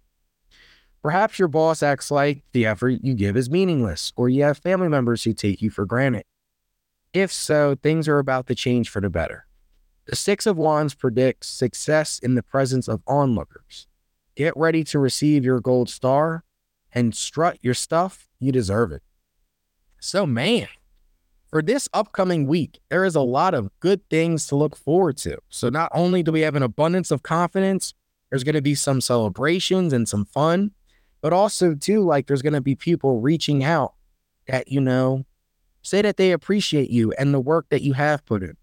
Perhaps 1.03 1.39
your 1.39 1.49
boss 1.49 1.83
acts 1.83 2.11
like 2.11 2.45
the 2.53 2.67
effort 2.67 3.01
you 3.03 3.15
give 3.15 3.37
is 3.37 3.51
meaningless, 3.51 4.13
or 4.17 4.29
you 4.29 4.43
have 4.43 4.59
family 4.59 4.89
members 4.89 5.25
who 5.25 5.33
take 5.33 5.63
you 5.63 5.71
for 5.71 5.85
granted. 5.85 6.25
If 7.13 7.33
so, 7.33 7.77
things 7.83 8.09
are 8.09 8.19
about 8.19 8.47
to 8.49 8.55
change 8.55 8.89
for 8.89 9.01
the 9.01 9.11
better. 9.11 9.47
The 10.07 10.17
Six 10.17 10.47
of 10.47 10.57
Wands 10.59 10.95
predicts 10.95 11.49
success 11.49 12.19
in 12.19 12.35
the 12.35 12.43
presence 12.43 12.89
of 12.89 13.03
onlookers. 13.07 13.87
Get 14.35 14.57
ready 14.57 14.85
to 14.85 14.99
receive 14.99 15.45
your 15.45 15.61
gold 15.61 15.89
star 15.89 16.45
and 16.93 17.15
strut 17.15 17.59
your 17.63 17.75
stuff. 17.75 18.29
You 18.39 18.53
deserve 18.53 18.93
it. 18.93 19.03
So, 20.01 20.27
man, 20.27 20.69
for 21.55 21.62
this 21.62 21.88
upcoming 21.93 22.49
week, 22.49 22.81
there 22.90 23.05
is 23.05 23.14
a 23.14 23.21
lot 23.21 23.55
of 23.55 23.71
good 23.79 24.01
things 24.11 24.49
to 24.49 24.57
look 24.57 24.75
forward 24.75 25.17
to. 25.19 25.38
So, 25.51 25.69
not 25.69 25.88
only 25.95 26.21
do 26.21 26.33
we 26.33 26.40
have 26.40 26.57
an 26.57 26.64
abundance 26.64 27.12
of 27.12 27.23
confidence, 27.23 27.95
there's 28.29 28.43
going 28.43 28.57
to 28.57 28.61
be 28.61 28.75
some 28.75 29.01
celebrations 29.01 29.93
and 29.93 30.09
some 30.09 30.25
fun, 30.25 30.73
but 31.21 31.33
also, 31.33 31.77
too, 31.77 32.03
like 32.03 32.27
there's 32.27 32.43
going 32.43 32.55
to 32.55 32.61
be 32.61 32.75
people 32.75 33.21
reaching 33.21 33.62
out 33.62 33.95
that, 34.49 34.67
you 34.67 34.81
know, 34.81 35.27
say 35.81 36.03
that 36.03 36.17
they 36.17 36.33
appreciate 36.33 36.90
you 36.90 37.12
and 37.12 37.33
the 37.33 37.38
work 37.38 37.67
that 37.69 37.83
you 37.83 37.93
have 37.93 38.27
put 38.27 38.43
in. 38.43 38.57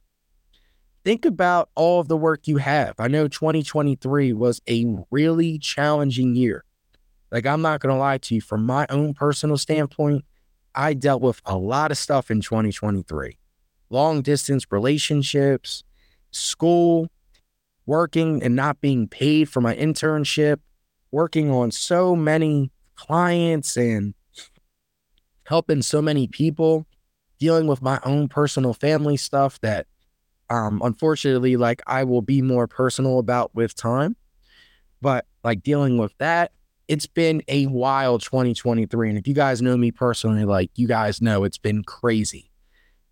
Think 1.05 1.23
about 1.23 1.69
all 1.75 2.01
of 2.01 2.09
the 2.09 2.17
work 2.17 2.45
you 2.45 2.57
have. 2.57 2.95
I 2.99 3.07
know 3.07 3.29
2023 3.29 4.33
was 4.33 4.61
a 4.69 4.85
really 5.09 5.57
challenging 5.59 6.35
year. 6.35 6.65
Like, 7.31 7.45
I'm 7.45 7.61
not 7.61 7.79
going 7.79 7.95
to 7.95 7.99
lie 7.99 8.17
to 8.17 8.35
you, 8.35 8.41
from 8.41 8.65
my 8.65 8.85
own 8.89 9.13
personal 9.13 9.57
standpoint, 9.57 10.25
I 10.75 10.93
dealt 10.93 11.21
with 11.21 11.41
a 11.45 11.57
lot 11.57 11.91
of 11.91 11.97
stuff 11.97 12.31
in 12.31 12.41
2023 12.41 13.37
long 13.89 14.21
distance 14.21 14.65
relationships, 14.71 15.83
school, 16.31 17.09
working 17.85 18.41
and 18.41 18.55
not 18.55 18.79
being 18.81 19.07
paid 19.07 19.49
for 19.49 19.61
my 19.61 19.75
internship, 19.75 20.59
working 21.11 21.51
on 21.51 21.71
so 21.71 22.15
many 22.15 22.71
clients 22.95 23.75
and 23.75 24.13
helping 25.45 25.81
so 25.81 26.01
many 26.01 26.27
people, 26.27 26.85
dealing 27.37 27.67
with 27.67 27.81
my 27.81 27.99
own 28.05 28.29
personal 28.29 28.73
family 28.73 29.17
stuff 29.17 29.59
that 29.61 29.87
um 30.49 30.81
unfortunately 30.83 31.57
like 31.57 31.81
I 31.87 32.03
will 32.03 32.21
be 32.21 32.41
more 32.41 32.67
personal 32.67 33.19
about 33.19 33.53
with 33.53 33.75
time. 33.75 34.15
But 35.01 35.25
like 35.43 35.63
dealing 35.63 35.97
with 35.97 36.17
that, 36.19 36.51
it's 36.91 37.07
been 37.07 37.41
a 37.47 37.67
wild 37.67 38.21
2023 38.21 39.07
and 39.07 39.17
if 39.17 39.25
you 39.25 39.33
guys 39.33 39.61
know 39.61 39.77
me 39.77 39.91
personally 39.91 40.43
like 40.43 40.69
you 40.75 40.89
guys 40.89 41.21
know 41.21 41.45
it's 41.45 41.57
been 41.57 41.83
crazy. 41.83 42.51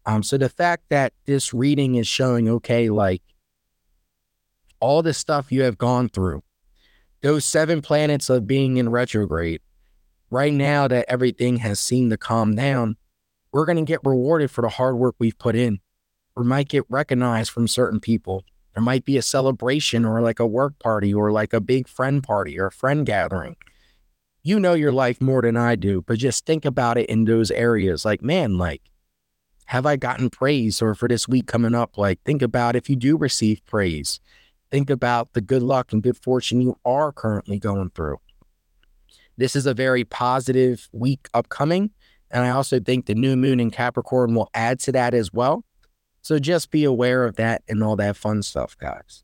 Um 0.06 0.22
so 0.22 0.38
the 0.38 0.50
fact 0.50 0.84
that 0.90 1.14
this 1.26 1.54
reading 1.54 1.96
is 1.96 2.06
showing 2.06 2.50
okay 2.50 2.90
like 2.90 3.22
all 4.82 5.02
the 5.02 5.14
stuff 5.14 5.50
you 5.50 5.62
have 5.62 5.78
gone 5.78 6.10
through, 6.10 6.44
those 7.22 7.46
seven 7.46 7.82
planets 7.82 8.30
of 8.30 8.46
being 8.46 8.76
in 8.76 8.90
retrograde, 8.90 9.62
right 10.30 10.54
now 10.54 10.86
that 10.90 11.06
everything 11.08 11.58
has 11.58 11.80
seemed 11.80 12.12
to 12.12 12.18
calm 12.18 12.58
down, 12.58 12.98
we're 13.54 13.66
going 13.66 13.78
to 13.78 13.90
get 13.90 14.02
rewarded 14.04 14.52
for 14.52 14.62
the 14.62 14.70
hard 14.70 14.98
work 14.98 15.16
we've 15.20 15.40
put 15.40 15.56
in. 15.56 15.80
We 16.36 16.44
might 16.44 16.68
get 16.68 16.84
recognized 16.90 17.52
from 17.52 17.70
certain 17.70 18.02
people. 18.02 18.44
There 18.74 18.84
might 18.84 19.06
be 19.06 19.16
a 19.16 19.22
celebration 19.22 20.04
or 20.04 20.22
like 20.22 20.40
a 20.40 20.48
work 20.48 20.80
party 20.80 21.14
or 21.14 21.32
like 21.32 21.54
a 21.54 21.62
big 21.62 21.88
friend 21.88 22.22
party 22.22 22.60
or 22.60 22.68
a 22.68 22.72
friend 22.72 23.06
gathering. 23.06 23.56
You 24.42 24.60
know 24.60 24.74
your 24.74 24.92
life 24.92 25.22
more 25.22 25.42
than 25.42 25.58
I 25.58 25.76
do, 25.76 26.02
but 26.02 26.18
just 26.18 26.46
think 26.46 26.66
about 26.66 26.98
it 26.98 27.10
in 27.10 27.26
those 27.26 27.52
areas. 27.52 28.06
Like, 28.06 28.22
man, 28.22 28.58
like, 28.58 28.82
have 29.66 29.86
I 29.86 29.96
gotten 29.96 30.30
praise? 30.30 30.82
Or 30.82 30.96
for 30.96 31.08
this 31.08 31.28
week 31.28 31.46
coming 31.46 31.76
up, 31.76 31.98
like, 31.98 32.22
think 32.24 32.42
about 32.42 32.76
if 32.76 32.90
you 32.90 32.96
do 32.96 33.18
receive 33.18 33.66
praise 33.66 34.20
think 34.72 34.90
about 34.90 35.34
the 35.34 35.42
good 35.42 35.64
luck 35.64 35.92
and 35.92 36.04
good 36.04 36.18
fortune 36.18 36.62
you 36.62 36.78
are 36.86 37.12
currently 37.12 37.60
going 37.60 37.90
through. 37.92 38.18
This 39.38 39.56
is 39.56 39.66
a 39.66 39.74
very 39.74 40.04
positive 40.04 40.90
week 40.92 41.28
upcoming. 41.34 41.92
And 42.32 42.46
I 42.46 42.50
also 42.50 42.80
think 42.80 43.06
the 43.06 43.16
new 43.16 43.36
moon 43.36 43.60
in 43.60 43.72
Capricorn 43.72 44.36
will 44.36 44.50
add 44.54 44.80
to 44.82 44.92
that 44.92 45.14
as 45.14 45.34
well. 45.34 45.64
So 46.22 46.38
just 46.38 46.70
be 46.70 46.84
aware 46.84 47.26
of 47.26 47.38
that 47.38 47.64
and 47.68 47.84
all 47.84 47.96
that 47.96 48.18
fun 48.18 48.44
stuff, 48.44 48.78
guys. 48.78 49.24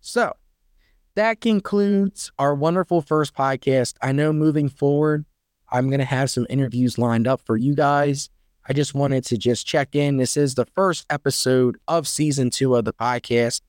So 0.00 0.32
that 1.14 1.40
concludes 1.40 2.32
our 2.38 2.54
wonderful 2.54 3.02
first 3.02 3.34
podcast. 3.34 3.94
I 4.00 4.12
know 4.12 4.32
moving 4.32 4.68
forward, 4.68 5.24
I'm 5.70 5.88
going 5.88 6.00
to 6.00 6.04
have 6.04 6.30
some 6.30 6.46
interviews 6.48 6.98
lined 6.98 7.26
up 7.26 7.40
for 7.40 7.56
you 7.56 7.74
guys. 7.74 8.30
I 8.68 8.72
just 8.72 8.94
wanted 8.94 9.24
to 9.26 9.36
just 9.36 9.66
check 9.66 9.94
in. 9.94 10.16
This 10.16 10.36
is 10.36 10.54
the 10.54 10.66
first 10.66 11.04
episode 11.10 11.76
of 11.88 12.06
season 12.06 12.50
two 12.50 12.76
of 12.76 12.84
the 12.84 12.92
podcast. 12.92 13.60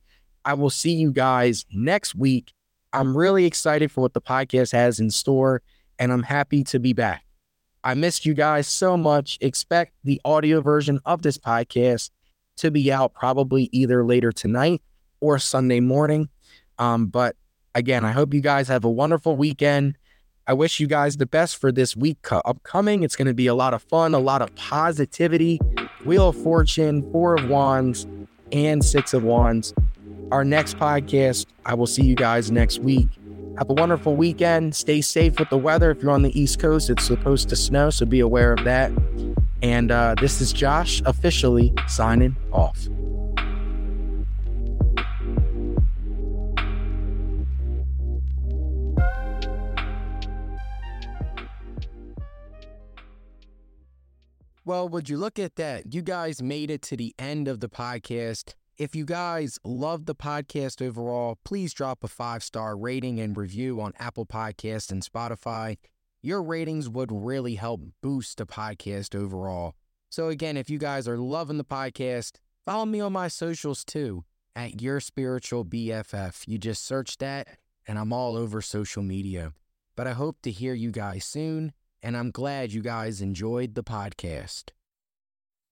I 0.45 0.53
will 0.53 0.69
see 0.69 0.93
you 0.93 1.12
guys 1.12 1.65
next 1.73 2.15
week. 2.15 2.53
I'm 2.93 3.17
really 3.17 3.45
excited 3.45 3.91
for 3.91 4.01
what 4.01 4.13
the 4.13 4.21
podcast 4.21 4.71
has 4.71 4.99
in 4.99 5.10
store, 5.10 5.62
and 5.97 6.12
I'm 6.13 6.23
happy 6.23 6.63
to 6.65 6.79
be 6.79 6.93
back. 6.93 7.25
I 7.84 7.95
missed 7.95 8.25
you 8.25 8.34
guys 8.34 8.67
so 8.67 8.95
much. 8.95 9.38
Expect 9.41 9.93
the 10.03 10.21
audio 10.23 10.62
version 10.62 10.99
of 11.06 11.23
this 11.23 11.38
podcast 11.38 12.12
to 12.58 12.71
be 12.71 12.91
out 12.91 13.13
probably 13.13 13.67
either 13.71 14.06
later 14.06 14.32
tonight 14.32 14.82
or 15.19 15.39
Sunday 15.39 15.79
morning. 15.79 16.29
Um, 16.79 17.07
but 17.07 17.36
again, 17.75 18.05
I 18.05 18.12
hope 18.12 18.33
you 18.33 18.41
guys 18.41 18.67
have 18.67 18.83
a 18.83 18.89
wonderful 18.89 19.36
weekend. 19.36 19.97
I 20.45 20.53
wish 20.53 20.79
you 20.79 20.88
guys 20.88 21.17
the 21.17 21.25
best 21.25 21.57
for 21.57 21.71
this 21.71 21.95
week 21.95 22.17
upcoming. 22.31 23.03
It's 23.03 23.15
going 23.15 23.27
to 23.27 23.33
be 23.33 23.47
a 23.47 23.55
lot 23.55 23.73
of 23.73 23.81
fun, 23.81 24.13
a 24.13 24.19
lot 24.19 24.41
of 24.41 24.53
positivity. 24.55 25.59
Wheel 26.05 26.29
of 26.29 26.36
Fortune, 26.36 27.09
Four 27.12 27.36
of 27.36 27.49
Wands, 27.49 28.05
and 28.51 28.83
Six 28.83 29.13
of 29.13 29.23
Wands 29.23 29.73
our 30.33 30.43
next 30.43 30.77
podcast. 30.77 31.45
I 31.65 31.75
will 31.75 31.86
see 31.86 32.03
you 32.03 32.15
guys 32.15 32.51
next 32.51 32.79
week. 32.79 33.07
Have 33.59 33.69
a 33.69 33.73
wonderful 33.73 34.15
weekend. 34.15 34.75
Stay 34.75 34.99
safe 34.99 35.38
with 35.38 35.49
the 35.49 35.59
weather. 35.59 35.91
If 35.91 36.01
you're 36.01 36.12
on 36.12 36.23
the 36.23 36.38
East 36.38 36.59
Coast, 36.59 36.89
it's 36.89 37.05
supposed 37.05 37.49
to 37.49 37.55
snow, 37.55 37.91
so 37.91 38.05
be 38.07 38.19
aware 38.19 38.51
of 38.51 38.63
that. 38.63 38.91
And 39.62 39.91
uh, 39.91 40.15
this 40.19 40.41
is 40.41 40.51
Josh 40.51 41.03
officially 41.05 41.71
signing 41.88 42.36
off. 42.51 42.88
Well, 54.65 54.88
would 54.88 55.10
you 55.10 55.17
look 55.17 55.39
at 55.39 55.58
that? 55.58 55.93
You 55.93 56.02
guys 56.02 56.41
made 56.41 56.71
it 56.71 56.82
to 56.84 56.95
the 56.95 57.13
end 57.19 57.49
of 57.49 57.60
the 57.60 57.67
podcast. 57.67 58.54
If 58.78 58.95
you 58.95 59.04
guys 59.04 59.60
love 59.65 60.06
the 60.06 60.15
podcast 60.15 60.82
overall, 60.82 61.38
please 61.43 61.73
drop 61.73 62.02
a 62.02 62.08
five 62.08 62.43
star 62.43 62.78
rating 62.78 63.19
and 63.19 63.36
review 63.36 63.82
on 63.82 63.91
Apple 63.99 64.26
Podcast 64.26 64.89
and 64.89 65.04
Spotify. 65.04 65.78
Your 66.21 66.41
ratings 66.41 66.88
would 66.88 67.12
really 67.12 67.56
help 67.56 67.82
boost 68.02 68.38
the 68.38 68.45
podcast 68.45 69.13
overall. 69.13 69.76
So, 70.10 70.30
again, 70.30 70.56
if 70.56 70.69
you 70.69 70.78
guys 70.78 71.10
are 71.10 71.17
loving 71.17 71.58
the 71.58 71.65
podcast, 71.65 72.38
follow 72.65 72.86
me 72.86 73.02
on 73.02 73.12
my 73.12 73.28
socials 73.28 73.84
too 73.84 74.23
at 74.56 74.82
Your 74.82 75.02
Spiritual 75.02 75.65
BFF. 75.65 76.43
You 76.47 76.58
just 76.58 76.86
search 76.86 77.17
that, 77.17 77.49
and 77.86 77.99
I'm 77.99 78.13
all 78.13 78.38
over 78.38 78.62
social 78.62 79.04
media. 79.04 79.52
But 79.97 80.08
I 80.08 80.13
hope 80.13 80.38
to 80.43 80.52
hear 80.52 80.73
you 80.73 80.91
guys 80.91 81.26
soon, 81.26 81.73
and 82.03 82.17
I'm 82.17 82.29
glad 82.29 82.73
you 82.73 82.81
guys 82.81 83.21
enjoyed 83.21 83.73
the 83.73 83.83
podcast. 83.83 84.65